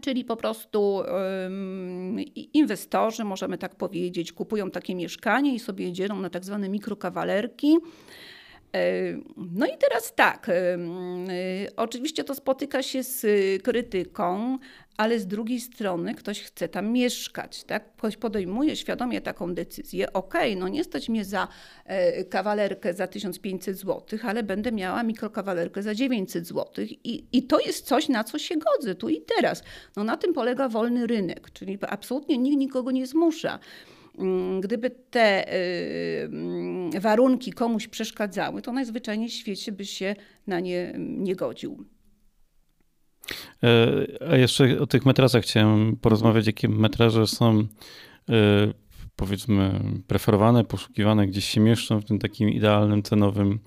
Czyli 0.00 0.24
po 0.24 0.36
prostu 0.36 0.94
um, 0.94 2.18
inwestorzy, 2.52 3.24
możemy 3.24 3.58
tak 3.58 3.74
powiedzieć, 3.74 4.32
kupują 4.32 4.70
takie 4.70 4.94
mieszkanie 4.94 5.54
i 5.54 5.58
sobie 5.58 5.92
dzielą 5.92 6.20
na 6.20 6.30
tak 6.30 6.44
zwane 6.44 6.68
mikrokawalerki. 6.68 7.76
No 9.36 9.66
i 9.66 9.78
teraz 9.78 10.14
tak, 10.14 10.50
oczywiście 11.76 12.24
to 12.24 12.34
spotyka 12.34 12.82
się 12.82 13.02
z 13.02 13.26
krytyką, 13.62 14.58
ale 14.96 15.20
z 15.20 15.26
drugiej 15.26 15.60
strony 15.60 16.14
ktoś 16.14 16.42
chce 16.42 16.68
tam 16.68 16.92
mieszkać, 16.92 17.64
tak? 17.64 17.96
Ktoś 17.96 18.16
podejmuje 18.16 18.76
świadomie 18.76 19.20
taką 19.20 19.54
decyzję, 19.54 20.12
okej, 20.12 20.52
okay, 20.52 20.60
no 20.60 20.68
nie 20.68 20.84
stać 20.84 21.08
mnie 21.08 21.24
za 21.24 21.48
e, 21.84 22.24
kawalerkę 22.24 22.94
za 22.94 23.06
1500 23.06 23.76
zł, 23.78 24.18
ale 24.22 24.42
będę 24.42 24.72
miała 24.72 25.02
mikrokawalerkę 25.02 25.82
za 25.82 25.94
900 25.94 26.46
zł 26.46 26.84
I, 27.04 27.24
i 27.32 27.42
to 27.42 27.60
jest 27.60 27.86
coś, 27.86 28.08
na 28.08 28.24
co 28.24 28.38
się 28.38 28.54
godzę 28.56 28.94
tu 28.94 29.08
i 29.08 29.20
teraz. 29.36 29.62
No 29.96 30.04
na 30.04 30.16
tym 30.16 30.32
polega 30.32 30.68
wolny 30.68 31.06
rynek, 31.06 31.50
czyli 31.50 31.78
absolutnie 31.88 32.38
nikt 32.38 32.58
nikogo 32.58 32.90
nie 32.90 33.06
zmusza. 33.06 33.58
Mm, 34.18 34.60
gdyby 34.60 34.90
te 34.90 35.54
y, 36.94 37.00
warunki 37.00 37.52
komuś 37.52 37.88
przeszkadzały, 37.88 38.62
to 38.62 38.72
najzwyczajniej 38.72 39.28
w 39.28 39.32
świecie 39.32 39.72
by 39.72 39.84
się 39.84 40.14
na 40.46 40.60
nie 40.60 40.94
nie 40.98 41.36
godził. 41.36 41.84
E, 43.62 44.06
a 44.30 44.36
jeszcze 44.36 44.80
o 44.80 44.86
tych 44.86 45.06
metrażach 45.06 45.42
chciałem 45.42 45.96
porozmawiać, 45.96 46.46
jakie 46.46 46.68
metraże 46.68 47.26
są 47.26 47.58
e, 47.58 47.64
powiedzmy 49.16 49.80
preferowane, 50.06 50.64
poszukiwane, 50.64 51.26
gdzieś 51.26 51.44
się 51.44 51.60
mieszczą 51.60 52.00
w 52.00 52.04
tym 52.04 52.18
takim 52.18 52.50
idealnym 52.50 53.02
cenowym 53.02 53.58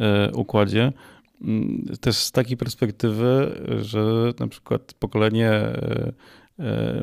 e, 0.00 0.32
układzie. 0.32 0.92
Mm, 1.40 1.84
też 2.00 2.16
z 2.16 2.32
takiej 2.32 2.56
perspektywy, 2.56 3.60
że 3.82 4.32
na 4.40 4.48
przykład 4.48 4.94
pokolenie 4.94 5.50
E, 5.50 6.12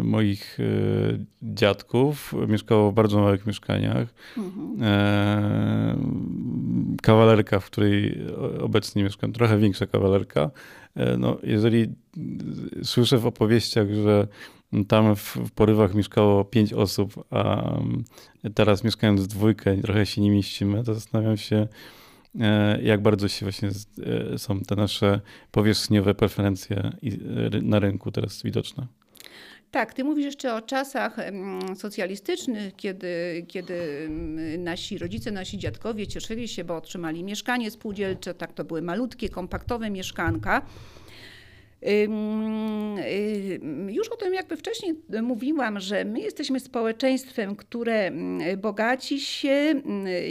moich 0.01 0.57
e, 0.59 0.63
dziadków 1.41 2.33
mieszkało 2.47 2.91
w 2.91 2.93
bardzo 2.93 3.19
małych 3.19 3.45
mieszkaniach. 3.45 4.13
Mhm. 4.37 4.77
E, 4.81 5.97
kawalerka, 7.01 7.59
w 7.59 7.65
której 7.65 8.21
obecnie 8.61 9.03
mieszkam, 9.03 9.33
trochę 9.33 9.57
większa 9.57 9.87
kawalerka. 9.87 10.51
No, 11.17 11.37
jeżeli 11.43 11.87
słyszę 12.83 13.17
w 13.17 13.25
opowieściach, 13.25 13.87
że 14.03 14.27
tam 14.87 15.15
w, 15.15 15.51
porywach 15.55 15.93
mieszkało 15.93 16.45
pięć 16.45 16.73
osób, 16.73 17.25
a 17.29 17.73
teraz 18.55 18.83
mieszkając 18.83 19.27
dwójkę, 19.27 19.77
trochę 19.77 20.05
się 20.05 20.21
nie 20.21 20.31
mieścimy, 20.31 20.83
to 20.83 20.93
zastanawiam 20.93 21.37
się, 21.37 21.67
jak 22.83 23.01
bardzo 23.01 23.27
się 23.27 23.45
właśnie 23.45 23.69
są 24.37 24.59
te 24.59 24.75
nasze 24.75 25.21
powierzchniowe 25.51 26.15
preferencje 26.15 26.91
na 27.61 27.79
rynku 27.79 28.11
teraz 28.11 28.43
widoczne. 28.43 28.87
Tak, 29.71 29.93
ty 29.93 30.03
mówisz 30.03 30.25
jeszcze 30.25 30.55
o 30.55 30.61
czasach 30.61 31.17
socjalistycznych, 31.75 32.75
kiedy, 32.75 33.45
kiedy 33.47 34.07
nasi 34.57 34.97
rodzice, 34.97 35.31
nasi 35.31 35.57
dziadkowie 35.57 36.07
cieszyli 36.07 36.47
się, 36.47 36.63
bo 36.63 36.75
otrzymali 36.75 37.23
mieszkanie 37.23 37.71
spółdzielcze, 37.71 38.33
tak 38.33 38.53
to 38.53 38.63
były 38.63 38.81
malutkie, 38.81 39.29
kompaktowe 39.29 39.89
mieszkanka. 39.89 40.61
Już 43.87 44.09
o 44.09 44.15
tym 44.15 44.33
jakby 44.33 44.57
wcześniej 44.57 44.95
mówiłam, 45.21 45.79
że 45.79 46.05
my 46.05 46.19
jesteśmy 46.19 46.59
społeczeństwem, 46.59 47.55
które 47.55 48.11
bogaci 48.57 49.19
się, 49.19 49.81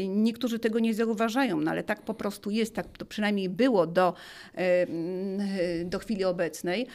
niektórzy 0.09 0.59
tego 0.59 0.79
nie 0.79 0.95
zauważają, 0.95 1.61
no 1.61 1.71
ale 1.71 1.83
tak 1.83 2.03
po 2.03 2.15
prostu 2.15 2.51
jest, 2.51 2.75
tak 2.75 2.99
to 2.99 3.05
przynajmniej 3.05 3.49
było 3.49 3.87
do, 3.87 4.15
do 5.85 5.99
chwili 5.99 6.25
obecnej. 6.25 6.87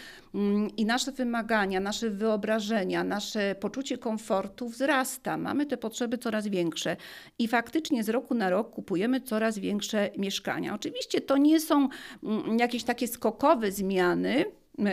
I 0.78 0.86
nasze 0.86 1.12
wymagania, 1.12 1.80
nasze 1.80 2.10
wyobrażenia, 2.10 3.04
nasze 3.04 3.56
poczucie 3.60 3.98
komfortu 3.98 4.70
wzrasta. 4.70 5.38
Mamy 5.38 5.66
te 5.66 5.78
potrzeby 5.78 6.18
coraz 6.18 6.48
większe 6.48 6.98
i 7.40 7.48
faktycznie 7.48 8.04
z 8.04 8.10
roku 8.10 8.34
na 8.34 8.50
rok 8.50 8.70
kupujemy 8.72 9.22
coraz 9.22 9.60
większe 9.60 10.10
mieszkania. 10.18 10.76
Oczywiście 10.76 11.22
to 11.22 11.38
nie 11.38 11.60
są 11.60 11.90
jakieś 12.60 12.84
takie 12.84 13.08
skokowe 13.08 13.72
zmiany, 13.72 14.46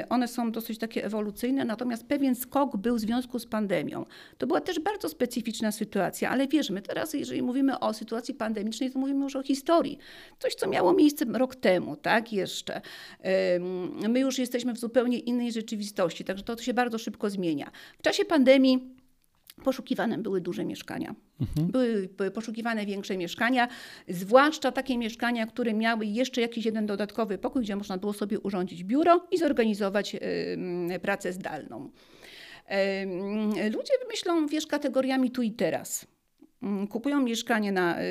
one 0.09 0.29
są 0.29 0.53
dosyć 0.53 0.79
takie 0.79 1.05
ewolucyjne, 1.05 1.65
natomiast 1.65 2.07
pewien 2.07 2.35
skok 2.35 2.77
był 2.77 2.97
w 2.97 3.01
związku 3.01 3.39
z 3.39 3.47
pandemią. 3.47 4.05
To 4.39 4.47
była 4.47 4.61
też 4.61 4.81
bardzo 4.81 5.09
specyficzna 5.09 5.73
sytuacja, 5.73 6.31
ale 6.31 6.49
wiesz, 6.49 6.71
my 6.71 6.83
teraz, 6.83 7.15
jeżeli 7.15 7.43
mówimy 7.43 7.79
o 7.79 7.93
sytuacji 7.95 8.35
pandemicznej, 8.35 8.91
to 8.91 8.99
mówimy 8.99 9.25
już 9.25 9.37
o 9.37 9.43
historii. 9.43 9.99
Coś, 10.39 10.55
co 10.55 10.69
miało 10.69 10.93
miejsce 10.93 11.25
rok 11.25 11.57
temu, 11.57 11.97
tak, 11.97 12.33
jeszcze. 12.33 12.81
My 14.09 14.21
już 14.21 14.39
jesteśmy 14.39 14.73
w 14.73 14.79
zupełnie 14.79 15.19
innej 15.19 15.53
rzeczywistości, 15.53 16.25
także 16.25 16.45
to 16.45 16.57
się 16.57 16.75
bardzo 16.75 16.99
szybko 16.99 17.31
zmienia. 17.31 17.71
W 17.99 18.03
czasie 18.03 18.25
pandemii 18.25 19.04
poszukiwane 19.65 20.19
były 20.19 20.41
duże 20.41 20.65
mieszkania. 20.65 21.15
Mhm. 21.41 21.67
Były, 22.17 22.31
poszukiwane 22.35 22.87
większe 22.87 23.17
mieszkania, 23.17 23.69
zwłaszcza 24.09 24.73
takie 24.73 24.99
mieszkania, 24.99 25.47
które 25.47 25.75
miały 25.75 26.07
jeszcze 26.07 26.41
jakiś 26.41 26.65
jeden 26.65 26.87
dodatkowy 26.87 27.39
pokój, 27.39 27.63
gdzie 27.63 27.77
można 27.77 27.99
było 27.99 28.13
sobie 28.13 28.41
urządzić 28.41 28.85
biuro 28.85 29.27
i 29.31 29.39
zorganizować 29.39 30.15
y, 30.15 31.01
pracę 31.03 31.33
zdalną. 31.33 31.91
Y, 33.67 33.71
ludzie 33.71 33.93
myślą, 34.09 34.47
wiesz, 34.47 34.67
kategoriami 34.67 35.31
tu 35.31 35.43
i 35.43 35.53
teraz. 35.53 36.14
Mm, 36.65 36.87
kupują 36.87 37.21
mieszkanie, 37.21 37.73
na, 37.73 38.01
y, 38.01 38.05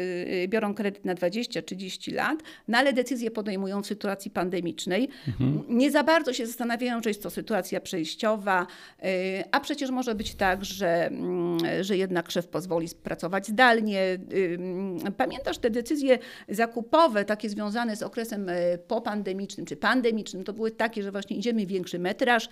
y, 0.43 0.47
biorą 0.47 0.73
kredyt 0.73 1.05
na 1.05 1.15
20-30 1.15 2.13
lat, 2.13 2.39
no 2.67 2.77
ale 2.77 2.93
decyzje 2.93 3.31
podejmują 3.31 3.81
w 3.81 3.87
sytuacji 3.87 4.31
pandemicznej. 4.31 5.09
Mhm. 5.27 5.63
Nie 5.69 5.91
za 5.91 6.03
bardzo 6.03 6.33
się 6.33 6.45
zastanawiają, 6.47 7.01
czy 7.01 7.09
jest 7.09 7.23
to 7.23 7.29
sytuacja 7.29 7.81
przejściowa, 7.81 8.67
y, 9.03 9.43
a 9.51 9.59
przecież 9.59 9.91
może 9.91 10.15
być 10.15 10.35
tak, 10.35 10.65
że, 10.65 11.07
mm, 11.07 11.57
że 11.83 11.97
jednak 11.97 12.31
szef 12.31 12.47
pozwoli 12.47 12.87
pracować 13.03 13.47
zdalnie. 13.47 14.19
Mm, 14.31 15.13
pamiętasz 15.17 15.57
te 15.57 15.69
decyzje 15.69 16.19
zakupowe, 16.49 17.25
takie 17.25 17.49
związane 17.49 17.95
z 17.95 18.03
okresem 18.03 18.47
popandemicznym 18.87 19.65
czy 19.65 19.75
pandemicznym, 19.75 20.43
to 20.43 20.53
były 20.53 20.71
takie, 20.71 21.03
że 21.03 21.11
właśnie 21.11 21.37
idziemy 21.37 21.65
większy 21.65 21.99
metraż, 21.99 22.49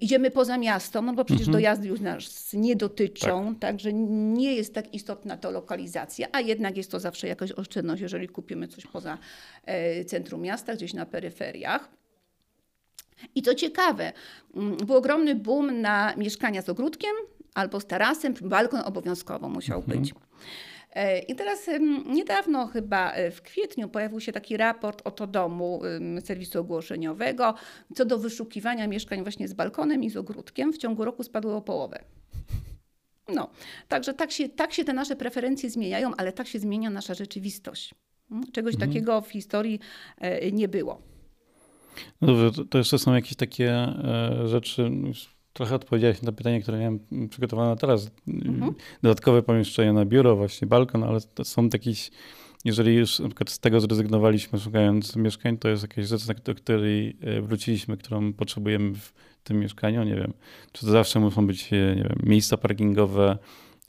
idziemy 0.00 0.30
poza 0.30 0.58
miasto, 0.58 1.02
no 1.02 1.12
bo 1.12 1.24
przecież 1.24 1.46
mhm. 1.46 1.52
dojazdy 1.52 1.88
już 1.88 2.00
nas 2.00 2.52
nie 2.52 2.76
dotyczą, 2.76 3.46
tak. 3.48 3.58
także 3.58 3.92
nie 3.92 4.54
jest 4.54 4.74
tak 4.74 4.94
istotne 4.94 5.03
istotna 5.04 5.36
to 5.36 5.50
lokalizacja, 5.50 6.26
a 6.32 6.40
jednak 6.40 6.76
jest 6.76 6.90
to 6.90 7.00
zawsze 7.00 7.28
jakaś 7.28 7.52
oszczędność, 7.52 8.02
jeżeli 8.02 8.28
kupimy 8.28 8.68
coś 8.68 8.86
poza 8.86 9.18
e, 9.64 10.04
centrum 10.04 10.40
miasta, 10.40 10.74
gdzieś 10.74 10.94
na 10.94 11.06
peryferiach. 11.06 11.88
I 13.34 13.42
co 13.42 13.54
ciekawe, 13.54 14.12
mm, 14.56 14.76
był 14.76 14.96
ogromny 14.96 15.34
boom 15.34 15.80
na 15.80 16.14
mieszkania 16.16 16.62
z 16.62 16.68
ogródkiem 16.68 17.12
albo 17.54 17.80
z 17.80 17.86
tarasem, 17.86 18.34
balkon 18.42 18.80
obowiązkowo 18.84 19.48
musiał 19.48 19.80
mhm. 19.80 20.00
być. 20.00 20.14
E, 20.92 21.18
I 21.18 21.34
teraz 21.34 21.70
niedawno, 22.06 22.66
chyba 22.66 23.12
e, 23.12 23.30
w 23.30 23.42
kwietniu, 23.42 23.88
pojawił 23.88 24.20
się 24.20 24.32
taki 24.32 24.56
raport 24.56 25.02
oto 25.04 25.26
domu 25.26 25.80
serwisu 26.24 26.60
ogłoszeniowego 26.60 27.54
co 27.94 28.04
do 28.04 28.18
wyszukiwania 28.18 28.86
mieszkań 28.86 29.22
właśnie 29.22 29.48
z 29.48 29.54
balkonem 29.54 30.04
i 30.04 30.10
z 30.10 30.16
ogródkiem. 30.16 30.72
W 30.72 30.78
ciągu 30.78 31.04
roku 31.04 31.22
spadło 31.22 31.56
o 31.56 31.62
połowę. 31.62 32.04
No, 33.28 33.50
także 33.88 34.14
tak 34.14 34.32
się, 34.32 34.48
tak 34.48 34.72
się 34.72 34.84
te 34.84 34.92
nasze 34.92 35.16
preferencje 35.16 35.70
zmieniają, 35.70 36.10
ale 36.16 36.32
tak 36.32 36.48
się 36.48 36.58
zmienia 36.58 36.90
nasza 36.90 37.14
rzeczywistość. 37.14 37.94
Hmm? 38.28 38.52
Czegoś 38.52 38.74
mhm. 38.74 38.90
takiego 38.90 39.20
w 39.20 39.28
historii 39.28 39.80
e, 40.18 40.52
nie 40.52 40.68
było. 40.68 41.02
No 42.20 42.28
dobrze, 42.28 42.64
to 42.70 42.78
jeszcze 42.78 42.98
są 42.98 43.14
jakieś 43.14 43.36
takie 43.36 43.70
e, 43.70 44.48
rzeczy, 44.48 44.90
trochę 45.52 45.74
odpowiedziałeś 45.74 46.22
na 46.22 46.32
pytanie, 46.32 46.62
które 46.62 46.78
miałem 46.78 47.00
przygotowane 47.30 47.76
teraz. 47.76 48.10
Mhm. 48.28 48.74
Dodatkowe 49.02 49.42
pomieszczenie 49.42 49.92
na 49.92 50.04
biuro, 50.04 50.36
właśnie 50.36 50.66
balkon, 50.66 51.04
ale 51.04 51.20
to 51.20 51.44
są 51.44 51.68
jakieś, 51.72 52.10
jeżeli 52.64 52.94
już 52.94 53.18
na 53.18 53.28
przykład 53.28 53.50
z 53.50 53.58
tego 53.58 53.80
zrezygnowaliśmy 53.80 54.58
szukając 54.58 55.16
mieszkań, 55.16 55.58
to 55.58 55.68
jest 55.68 55.82
jakaś 55.82 56.06
rzecz, 56.06 56.26
do 56.26 56.54
której 56.54 57.16
e, 57.20 57.40
wróciliśmy, 57.40 57.96
którą 57.96 58.32
potrzebujemy 58.32 58.94
w 58.94 59.12
tym 59.44 59.60
mieszkaniu. 59.60 60.04
Nie 60.04 60.14
wiem, 60.14 60.32
czy 60.72 60.86
to 60.86 60.92
zawsze 60.92 61.20
muszą 61.20 61.46
być 61.46 61.70
nie 61.70 61.94
wiem, 61.94 62.18
miejsca 62.22 62.56
parkingowe, 62.56 63.38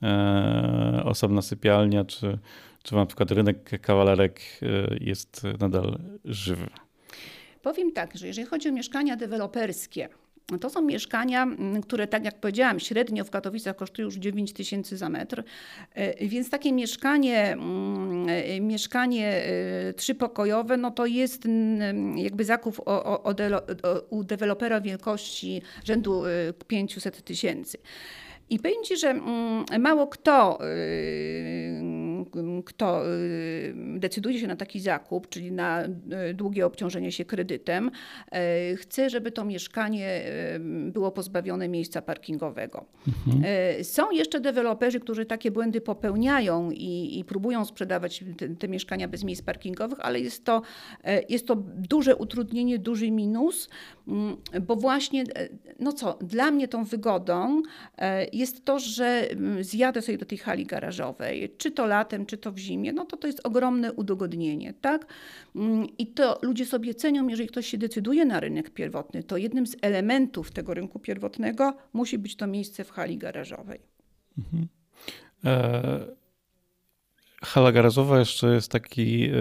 e, 0.04 1.02
osobna 1.06 1.42
sypialnia, 1.42 2.06
czy, 2.06 2.38
czy 2.84 2.96
na 2.96 3.06
przykład 3.06 3.32
rynek 3.32 3.82
kawalerek 3.82 4.42
e, 4.62 4.98
jest 5.02 5.42
nadal 5.60 6.00
żywy. 6.26 6.68
Powiem 7.62 7.92
tak, 7.92 8.18
że 8.18 8.28
jeżeli 8.28 8.48
chodzi 8.48 8.70
o 8.70 8.72
mieszkania 8.72 9.16
deweloperskie, 9.16 10.10
to 10.62 10.70
są 10.70 10.82
mieszkania, 10.82 11.48
które, 11.84 12.08
tak 12.08 12.26
jak 12.26 12.40
powiedziałam, 12.40 12.80
średnio 12.80 13.24
w 13.24 13.30
Katowicach 13.30 13.76
kosztują 13.76 14.06
już 14.06 14.16
9 14.16 14.54
tysięcy 14.54 14.98
za 14.98 15.10
metr. 15.10 15.44
E, 15.94 16.28
więc 16.28 16.50
takie 16.50 16.74
mieszkanie, 16.74 17.58
mieszkanie 18.62 19.44
trzypokojowe, 19.96 20.78
no 20.78 20.92
to 20.92 21.06
jest 21.06 21.44
jakby 22.16 22.46
zakup 22.46 22.82
u 24.10 24.24
dewelopera 24.24 24.82
wielkości 24.82 25.62
rzędu 25.86 26.24
500 26.68 27.24
tysięcy. 27.24 27.78
I 28.50 28.60
powiem 28.60 28.84
Ci, 28.84 28.98
że 28.98 29.10
mm, 29.10 29.66
mało 29.80 30.08
kto, 30.08 30.60
y, 30.66 31.86
kto 32.66 33.12
y, 33.12 33.74
decyduje 33.76 34.40
się 34.40 34.48
na 34.48 34.56
taki 34.56 34.80
zakup, 34.80 35.30
czyli 35.30 35.52
na 35.52 35.86
y, 35.86 36.34
długie 36.34 36.66
obciążenie 36.66 37.12
się 37.12 37.26
kredytem, 37.26 37.92
chce, 38.76 39.10
żeby 39.10 39.32
to 39.32 39.46
mieszkanie 39.46 40.24
było 40.92 41.12
pozbawione 41.12 41.68
miejsca 41.68 42.02
parkingowego. 42.02 42.86
Mhm. 43.08 43.44
Są 43.84 44.12
jeszcze 44.12 44.40
deweloperzy, 44.40 45.00
którzy 45.00 45.26
takie 45.26 45.52
błędy 45.52 45.82
popełniają 45.82 46.72
i, 46.72 47.20
i 47.20 47.26
próbują 47.26 47.66
sprzedawać 47.66 48.24
te, 48.38 48.50
te, 48.50 48.68
mieszkania 48.68 49.08
bez 49.08 49.24
miejsc 49.24 49.42
parkingowych, 49.42 50.00
ale 50.00 50.20
jest 50.20 50.46
to, 50.46 50.62
jest 51.30 51.48
to 51.48 51.56
duże 51.90 52.16
utrudnienie, 52.16 52.80
duży 52.80 53.12
minus, 53.12 53.70
mm, 54.08 54.38
bo 54.62 54.76
właśnie, 54.76 55.24
no 55.80 55.94
co, 55.94 56.18
dla 56.22 56.52
mnie 56.52 56.68
tą 56.68 56.84
wygodą 56.84 57.62
jest 58.38 58.66
to, 58.66 58.80
że 58.80 59.32
mm, 59.32 59.64
zjadę 59.64 60.02
sobie 60.02 60.18
do 60.18 60.26
tej 60.26 60.38
hali 60.38 60.66
garażowej, 60.66 61.56
czy 61.58 61.72
to 61.72 61.86
latem, 61.86 62.26
czy 62.26 62.38
to 62.38 62.52
w 62.52 62.58
zimie, 62.58 62.94
no 62.94 63.06
to 63.06 63.18
to 63.18 63.28
jest 63.28 63.42
ogromne 63.44 63.94
udogodnienie, 63.94 64.74
tak? 64.74 65.06
Mm, 65.56 65.88
I 65.98 66.08
to 66.08 66.40
ludzie 66.42 66.66
sobie 66.66 66.94
cenią, 66.94 67.28
jeżeli 67.28 67.50
ktoś 67.50 67.68
się 67.68 67.78
decyduje 67.78 68.26
na 68.26 68.40
rynek 68.40 68.70
pierwotny, 68.70 69.24
to 69.24 69.38
jednym 69.38 69.68
z 69.68 69.76
elementów 69.82 70.52
tego 70.52 70.74
rynku 70.74 71.00
pierwotnego 71.00 71.78
musi 71.94 72.18
być 72.18 72.36
to 72.36 72.48
miejsce 72.48 72.84
w 72.84 72.92
hali 72.92 73.18
garażowej. 73.18 73.80
Mhm. 74.38 74.68
E 75.46 76.26
hala 77.42 77.72
garażowa 77.72 78.20
jeszcze 78.20 78.54
jest 78.54 78.72
taki, 78.72 79.26
e, 79.26 79.32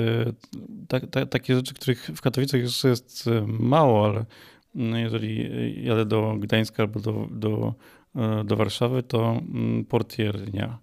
ta, 0.89 1.01
ta, 1.01 1.27
takie 1.27 1.55
rzeczy, 1.55 1.75
których 1.75 2.11
w 2.15 2.21
Katowicach 2.21 2.61
jeszcze 2.61 2.89
jest 2.89 3.27
e, 3.27 3.47
mało, 3.47 4.05
ale 4.05 4.25
no, 4.75 4.99
jeżeli 4.99 5.51
jadę 5.85 6.07
do 6.07 6.37
Gdańska 6.39 6.83
albo 6.83 7.01
do, 7.01 7.29
do 7.31 7.75
E, 8.04 8.04
do 8.45 8.57
Warszawy, 8.57 9.03
to 9.03 9.31
mm, 9.31 9.85
portiernia. 9.85 10.79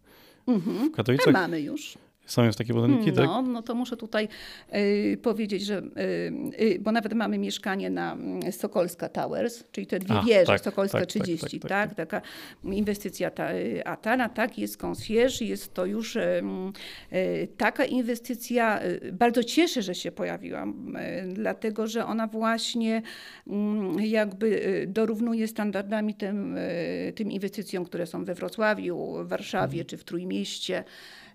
Mhm. 0.47 0.89
W 0.91 0.95
Katowicach. 0.95 1.33
mamy 1.33 1.61
już. 1.61 1.97
Są 2.25 2.43
już 2.43 2.55
takie 2.55 2.73
budynki, 2.73 3.11
no, 3.11 3.15
tak? 3.15 3.47
No 3.47 3.61
to 3.61 3.75
muszę 3.75 3.97
tutaj 3.97 4.27
y, 4.75 5.17
powiedzieć, 5.21 5.65
że 5.65 5.77
y, 5.77 6.61
y, 6.61 6.79
bo 6.79 6.91
nawet 6.91 7.13
mamy 7.13 7.37
mieszkanie 7.37 7.89
na 7.89 8.13
mm, 8.13 8.51
Sokolska 8.51 9.09
Towers, 9.09 9.63
czyli 9.71 9.87
te 9.87 9.99
dwie 9.99 10.15
A, 10.15 10.23
wieże, 10.23 10.45
tak, 10.45 10.61
Sokolska 10.61 10.99
tak, 10.99 11.07
30, 11.07 11.59
tak, 11.59 11.69
tak, 11.69 11.69
tak, 11.69 11.95
tak, 11.95 12.09
taka 12.09 12.21
inwestycja 12.63 13.31
ta, 13.31 13.47
Atana, 13.85 14.29
tak, 14.29 14.57
jest 14.57 14.77
concierge, 14.77 15.41
jest 15.41 15.73
to 15.73 15.85
już 15.85 16.17
taka 17.57 17.85
inwestycja, 17.85 18.79
bardzo 19.13 19.43
cieszę, 19.43 19.81
że 19.81 19.95
się 19.95 20.11
pojawiła, 20.11 20.65
dlatego, 21.33 21.87
że 21.87 22.05
ona 22.05 22.27
właśnie 22.27 23.01
mm, 23.47 23.99
jakby 23.99 24.61
dorównuje 24.87 25.47
standardami 25.47 26.13
tym, 26.13 26.57
tym 27.15 27.31
inwestycjom, 27.31 27.85
które 27.85 28.05
są 28.05 28.25
we 28.25 28.35
Wrocławiu, 28.35 29.23
w 29.23 29.27
Warszawie 29.27 29.79
mhm. 29.79 29.85
czy 29.85 29.97
w 29.97 30.03
Trójmieście. 30.03 30.83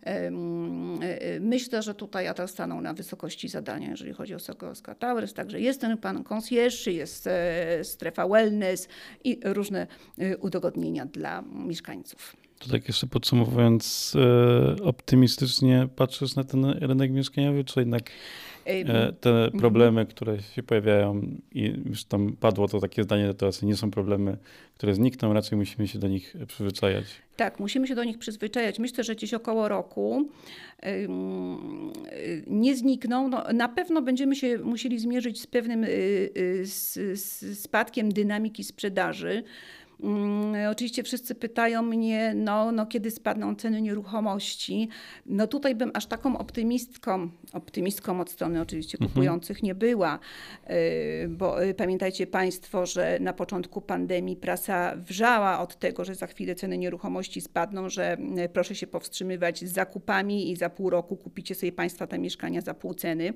E, 0.07 0.11
e, 0.11 1.41
myślę, 1.41 1.83
że 1.83 1.95
tutaj 1.95 2.29
ATAL 2.29 2.49
stanął 2.49 2.81
na 2.81 2.95
wysokości 2.95 3.49
zadania, 3.49 3.91
jeżeli 3.91 4.13
chodzi 4.13 4.35
o 4.35 4.39
Sokolska 4.39 4.95
Towers. 4.95 5.35
Także 5.35 5.61
jest 5.61 5.81
ten 5.81 5.99
pan 5.99 6.25
concierge, 6.25 6.93
jest 6.93 7.27
e, 7.27 7.85
strefa 7.85 8.29
wellness 8.29 8.89
i 9.25 9.41
różne 9.45 9.87
udogodnienia 10.41 11.07
dla 11.07 11.43
mieszkańców. 11.43 12.46
To 12.59 12.71
tak 12.71 12.89
jeszcze 12.89 13.07
podsumowując, 13.07 14.17
optymistycznie 14.83 15.89
patrzysz 15.97 16.35
na 16.35 16.45
ten 16.45 16.65
rynek 16.65 17.11
mieszkaniowy, 17.11 17.65
czy 17.65 17.81
jednak 17.81 18.11
te 19.21 19.31
mhm. 19.31 19.51
problemy, 19.59 20.07
które 20.07 20.43
się 20.43 20.63
pojawiają 20.63 21.21
i 21.53 21.75
już 21.87 22.05
tam 22.05 22.37
padło 22.41 22.69
to 22.69 22.81
takie 22.81 23.03
zdanie, 23.03 23.35
to 23.35 23.51
nie 23.63 23.77
są 23.77 23.91
problemy, 23.91 24.37
które 24.75 24.95
znikną, 24.95 25.33
raczej 25.33 25.59
musimy 25.59 25.89
się 25.89 25.99
do 25.99 26.09
nich 26.09 26.37
przyzwyczajać. 26.47 27.05
Tak, 27.37 27.61
musimy 27.61 27.87
się 27.87 27.95
do 27.95 28.05
nich 28.05 28.19
przyzwyczajać. 28.19 28.79
Myślę, 28.79 29.05
że 29.05 29.15
gdzieś 29.15 29.35
około 29.35 29.69
roku 29.69 30.29
nie 32.47 32.77
znikną. 32.77 33.29
No, 33.29 33.45
na 33.53 33.69
pewno 33.69 34.03
będziemy 34.03 34.37
się 34.37 34.59
musieli 34.59 34.99
zmierzyć 34.99 35.41
z 35.41 35.47
pewnym 35.47 35.85
y, 35.85 36.63
spadkiem 37.55 38.09
dynamiki 38.09 38.65
sprzedaży 38.65 39.43
oczywiście 40.71 41.03
wszyscy 41.03 41.35
pytają 41.35 41.83
mnie, 41.83 42.33
no, 42.35 42.73
no 42.73 42.87
kiedy 42.87 43.11
spadną 43.11 43.57
ceny 43.57 43.83
nieruchomości. 43.83 44.89
No 45.27 45.47
tutaj 45.47 45.75
bym 45.75 45.91
aż 45.95 46.07
taką 46.07 46.39
optymistką, 46.39 47.29
optymistką 47.53 48.21
od 48.21 48.31
strony 48.31 48.61
oczywiście 48.61 48.99
mhm. 48.99 49.11
kupujących 49.11 49.63
nie 49.63 49.75
była, 49.75 50.19
y, 50.71 51.29
bo 51.29 51.65
y, 51.65 51.75
pamiętajcie 51.75 52.27
Państwo, 52.27 52.87
że 52.87 53.19
na 53.21 53.33
początku 53.33 53.81
pandemii 53.81 54.37
prasa 54.37 54.97
wrzała 54.97 55.61
od 55.61 55.79
tego, 55.79 56.05
że 56.05 56.15
za 56.15 56.27
chwilę 56.27 56.55
ceny 56.55 56.79
nieruchomości 56.79 57.41
spadną, 57.41 57.89
że 57.89 58.17
y, 58.45 58.49
proszę 58.49 58.75
się 58.75 58.87
powstrzymywać 58.87 59.65
z 59.65 59.73
zakupami 59.73 60.51
i 60.51 60.57
za 60.57 60.71
pół 60.71 60.91
roku 60.91 61.17
kupicie 61.17 61.55
sobie 61.55 61.73
Państwa 61.73 62.07
te 62.07 62.19
mieszkania 62.19 62.61
za 62.61 62.75
pół 62.75 62.95
ceny. 62.95 63.33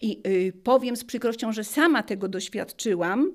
I 0.00 0.22
powiem 0.64 0.96
z 0.96 1.04
przykrością, 1.04 1.52
że 1.52 1.64
sama 1.64 2.02
tego 2.02 2.28
doświadczyłam 2.28 3.32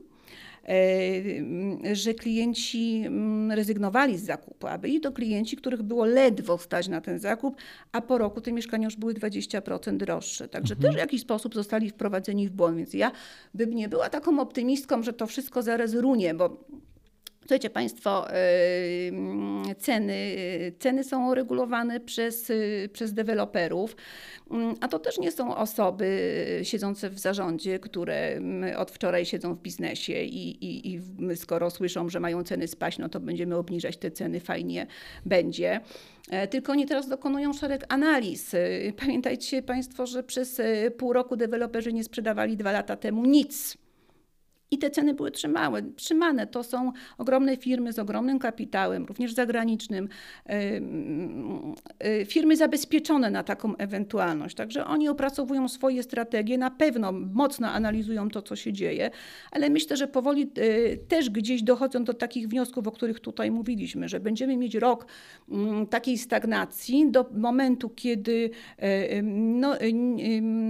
że 1.94 2.14
klienci 2.14 3.04
mm, 3.06 3.52
rezygnowali 3.52 4.18
z 4.18 4.24
zakupu, 4.24 4.68
a 4.68 4.78
byli 4.78 5.00
to 5.02 5.12
klienci, 5.12 5.58
których 5.58 5.84
było 5.84 6.06
ledwo 6.06 6.58
stać 6.58 6.88
na 6.88 7.02
ten 7.02 7.20
zakup, 7.20 7.56
a 7.92 8.02
po 8.02 8.18
roku 8.18 8.42
te 8.42 8.52
mieszkania 8.52 8.86
już 8.86 8.96
były 8.96 9.14
20% 9.14 9.98
droższe. 9.98 10.48
Także 10.48 10.76
mhm. 10.76 10.94
też 10.94 10.96
w 10.96 11.04
jakiś 11.04 11.22
sposób 11.22 11.56
zostali 11.56 11.90
wprowadzeni 11.90 12.48
w 12.48 12.52
błąd. 12.52 12.78
Więc 12.78 12.94
ja 12.94 13.12
bym 13.54 13.74
nie 13.74 13.90
była 13.90 14.10
taką 14.10 14.40
optymistką, 14.40 15.04
że 15.04 15.14
to 15.14 15.28
wszystko 15.28 15.62
zaraz 15.62 15.94
runie, 15.94 16.34
bo 16.34 16.66
Słuchajcie 17.44 17.70
Państwo, 17.70 18.28
ceny, 19.78 20.36
ceny 20.80 21.04
są 21.04 21.34
regulowane 21.34 22.00
przez, 22.00 22.52
przez 22.94 23.14
deweloperów, 23.14 23.96
a 24.82 24.88
to 24.88 25.00
też 25.00 25.18
nie 25.20 25.32
są 25.32 25.56
osoby 25.56 26.60
siedzące 26.64 27.10
w 27.10 27.20
zarządzie, 27.20 27.80
które 27.80 28.42
od 28.78 28.92
wczoraj 28.92 29.26
siedzą 29.26 29.56
w 29.56 29.62
biznesie 29.62 30.14
i, 30.14 30.66
i, 30.66 30.94
i 30.94 31.02
skoro 31.36 31.70
słyszą, 31.70 32.10
że 32.10 32.20
mają 32.20 32.44
ceny 32.44 32.68
spaść, 32.68 32.98
no 32.98 33.10
to 33.10 33.20
będziemy 33.20 33.56
obniżać 33.56 33.98
te 33.98 34.12
ceny, 34.12 34.40
fajnie 34.40 34.88
będzie. 35.26 35.82
E, 36.30 36.48
tylko 36.48 36.72
oni 36.72 36.86
teraz 36.86 37.08
dokonują 37.08 37.54
szereg 37.54 37.86
analiz. 37.90 38.54
E, 38.54 38.60
pamiętajcie 38.98 39.62
Państwo, 39.62 40.06
że 40.06 40.24
przez 40.24 40.60
e, 40.60 40.92
pół 40.92 41.14
roku 41.14 41.36
deweloperzy 41.36 41.94
nie 41.94 42.04
sprzedawali 42.04 42.58
dwa 42.58 42.72
lata 42.72 42.96
temu 42.96 43.26
nic 43.26 43.83
i 44.74 44.78
te 44.78 44.90
ceny 44.90 45.14
były 45.14 45.32
trzymałe, 45.32 45.82
trzymane. 45.82 46.48
To 46.48 46.64
są 46.64 46.92
ogromne 47.18 47.58
firmy 47.58 47.94
z 47.94 48.00
ogromnym 48.00 48.40
kapitałem, 48.40 49.06
również 49.06 49.34
zagranicznym, 49.34 50.10
firmy 52.26 52.58
zabezpieczone 52.58 53.32
na 53.32 53.44
taką 53.44 53.78
ewentualność. 53.78 54.56
Także 54.56 54.86
oni 54.86 55.10
opracowują 55.10 55.68
swoje 55.68 56.04
strategie, 56.04 56.58
na 56.58 56.72
pewno 56.72 57.12
mocno 57.12 57.68
analizują 57.68 58.30
to, 58.30 58.42
co 58.42 58.56
się 58.56 58.74
dzieje, 58.74 59.12
ale 59.52 59.70
myślę, 59.70 59.98
że 59.98 60.08
powoli 60.08 60.52
y, 60.58 61.00
też 61.08 61.30
gdzieś 61.30 61.64
dochodzą 61.64 62.04
do 62.04 62.14
takich 62.14 62.48
wniosków, 62.48 62.88
o 62.88 62.92
których 62.92 63.20
tutaj 63.20 63.52
mówiliśmy, 63.52 64.10
że 64.10 64.20
będziemy 64.20 64.58
mieć 64.58 64.76
rok 64.76 65.06
mm, 65.50 65.88
takiej 65.88 66.18
stagnacji 66.18 67.12
do 67.12 67.30
momentu, 67.32 67.90
kiedy 67.90 68.50
y, 68.84 69.22
no, 69.24 69.76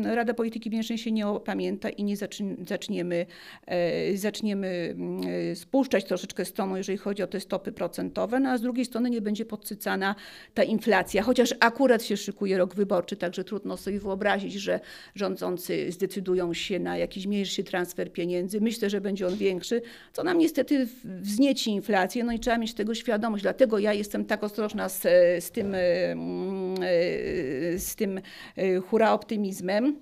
Rada 0.04 0.34
Polityki 0.34 0.69
Pieniężnej 0.69 0.98
się 0.98 1.12
nie 1.12 1.28
opamięta 1.28 1.89
i 1.89 2.04
nie 2.04 2.17
zaczniemy 2.17 3.26
zaczniemy 4.15 4.96
spuszczać 5.56 6.06
troszeczkę 6.06 6.46
stroną, 6.46 6.76
jeżeli 6.76 6.98
chodzi 6.98 7.24
o 7.24 7.28
te 7.28 7.39
stopy 7.39 7.72
procentowe, 7.72 8.39
no 8.39 8.50
a 8.50 8.58
z 8.58 8.62
drugiej 8.62 8.86
strony 8.86 9.10
nie 9.10 9.22
będzie 9.22 9.46
podsycana 9.46 10.15
ta 10.54 10.63
inflacja, 10.63 11.23
chociaż 11.24 11.56
akurat 11.60 12.04
się 12.04 12.18
szykuje 12.18 12.58
rok 12.58 12.76
wyborczy, 12.76 13.16
także 13.16 13.44
trudno 13.44 13.78
sobie 13.78 14.00
wyobrazić, 14.00 14.54
że 14.54 14.80
rządzący 15.16 15.92
zdecydują 15.92 16.54
się 16.54 16.80
na 16.80 16.98
jakiś 16.98 17.28
mniejszy 17.28 17.64
transfer 17.64 18.12
pieniędzy. 18.12 18.62
Myślę, 18.62 18.90
że 18.90 19.02
będzie 19.02 19.28
on 19.28 19.36
większy, 19.36 19.82
co 20.14 20.24
nam 20.24 20.38
niestety 20.38 20.88
wznieci 21.06 21.72
inflację, 21.72 22.24
no 22.24 22.34
i 22.34 22.40
trzeba 22.40 22.58
mieć 22.58 22.74
tego 22.74 22.96
świadomość. 22.96 23.44
Dlatego 23.44 23.80
ja 23.80 23.94
jestem 23.94 24.26
tak 24.26 24.44
ostrożna 24.44 24.90
z, 24.90 25.02
z 25.44 25.52
tym, 25.52 25.76
mm, 25.76 26.76
z 27.78 27.96
tym 27.96 28.22
e, 28.58 28.80
hura 28.80 29.14
optymizmem 29.14 29.96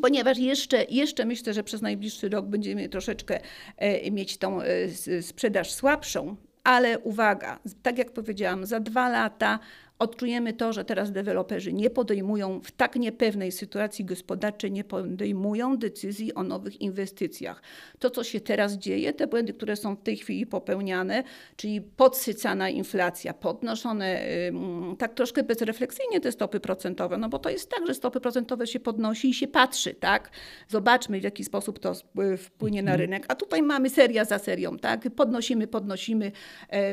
ponieważ 0.00 0.38
jeszcze, 0.38 0.84
jeszcze 0.90 1.24
myślę, 1.24 1.54
że 1.54 1.64
przez 1.64 1.82
najbliższy 1.82 2.28
rok 2.28 2.46
będziemy 2.46 2.88
troszeczkę 2.88 3.40
e, 3.76 4.10
mieć 4.10 4.36
tą 4.36 4.62
e, 4.62 5.22
sprzedaż 5.22 5.72
słabszą, 5.72 6.36
ale 6.64 6.98
uwaga, 6.98 7.58
tak 7.82 7.98
jak 7.98 8.10
powiedziałam, 8.10 8.66
za 8.66 8.80
dwa 8.80 9.08
lata 9.08 9.58
odczujemy 10.02 10.52
to, 10.52 10.72
że 10.72 10.84
teraz 10.84 11.12
deweloperzy 11.12 11.72
nie 11.72 11.90
podejmują 11.90 12.60
w 12.60 12.72
tak 12.72 12.96
niepewnej 12.96 13.52
sytuacji 13.52 14.04
gospodarczej, 14.04 14.72
nie 14.72 14.84
podejmują 14.84 15.76
decyzji 15.76 16.34
o 16.34 16.42
nowych 16.42 16.80
inwestycjach. 16.80 17.62
To, 17.98 18.10
co 18.10 18.24
się 18.24 18.40
teraz 18.40 18.72
dzieje, 18.72 19.12
te 19.12 19.26
błędy, 19.26 19.52
które 19.52 19.76
są 19.76 19.96
w 19.96 20.02
tej 20.02 20.16
chwili 20.16 20.46
popełniane, 20.46 21.22
czyli 21.56 21.80
podsycana 21.80 22.70
inflacja, 22.70 23.34
podnoszone 23.34 24.22
tak 24.98 25.14
troszkę 25.14 25.42
bezrefleksyjnie 25.42 26.20
te 26.20 26.32
stopy 26.32 26.60
procentowe, 26.60 27.18
no 27.18 27.28
bo 27.28 27.38
to 27.38 27.50
jest 27.50 27.70
tak, 27.70 27.86
że 27.86 27.94
stopy 27.94 28.20
procentowe 28.20 28.66
się 28.66 28.80
podnosi 28.80 29.30
i 29.30 29.34
się 29.34 29.48
patrzy, 29.48 29.94
tak? 29.94 30.30
Zobaczmy, 30.68 31.20
w 31.20 31.24
jaki 31.24 31.44
sposób 31.44 31.78
to 31.78 31.92
wpłynie 32.38 32.82
na 32.82 32.90
mhm. 32.90 33.00
rynek. 33.00 33.24
A 33.28 33.34
tutaj 33.34 33.62
mamy 33.62 33.90
seria 33.90 34.24
za 34.24 34.38
serią, 34.38 34.78
tak? 34.78 35.10
Podnosimy, 35.16 35.66
podnosimy, 35.66 36.32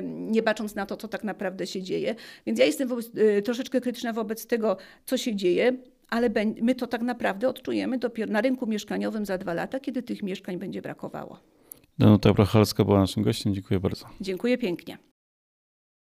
nie 0.05 0.43
bacząc 0.43 0.75
na 0.75 0.85
to, 0.85 0.97
co 0.97 1.07
tak 1.07 1.23
naprawdę 1.23 1.67
się 1.67 1.81
dzieje. 1.81 2.15
Więc 2.45 2.59
ja 2.59 2.65
jestem 2.65 2.87
wobec 2.87 2.98
Y, 2.98 2.98
troszeczkę 3.43 3.81
krytyczna 3.81 4.13
wobec 4.13 4.47
tego, 4.47 4.77
co 5.05 5.17
się 5.17 5.35
dzieje, 5.35 5.77
ale 6.09 6.29
my 6.61 6.75
to 6.75 6.87
tak 6.87 7.01
naprawdę 7.01 7.49
odczujemy 7.49 7.97
dopiero 7.97 8.31
na 8.31 8.41
rynku 8.41 8.67
mieszkaniowym 8.67 9.25
za 9.25 9.37
dwa 9.37 9.53
lata, 9.53 9.79
kiedy 9.79 10.03
tych 10.03 10.23
mieszkań 10.23 10.57
będzie 10.57 10.81
brakowało. 10.81 11.39
Danuta 11.99 12.33
Brachalska 12.33 12.85
była 12.85 12.99
naszym 12.99 13.23
gościem. 13.23 13.53
Dziękuję 13.53 13.79
bardzo. 13.79 14.05
Dziękuję 14.21 14.57
pięknie. 14.57 14.97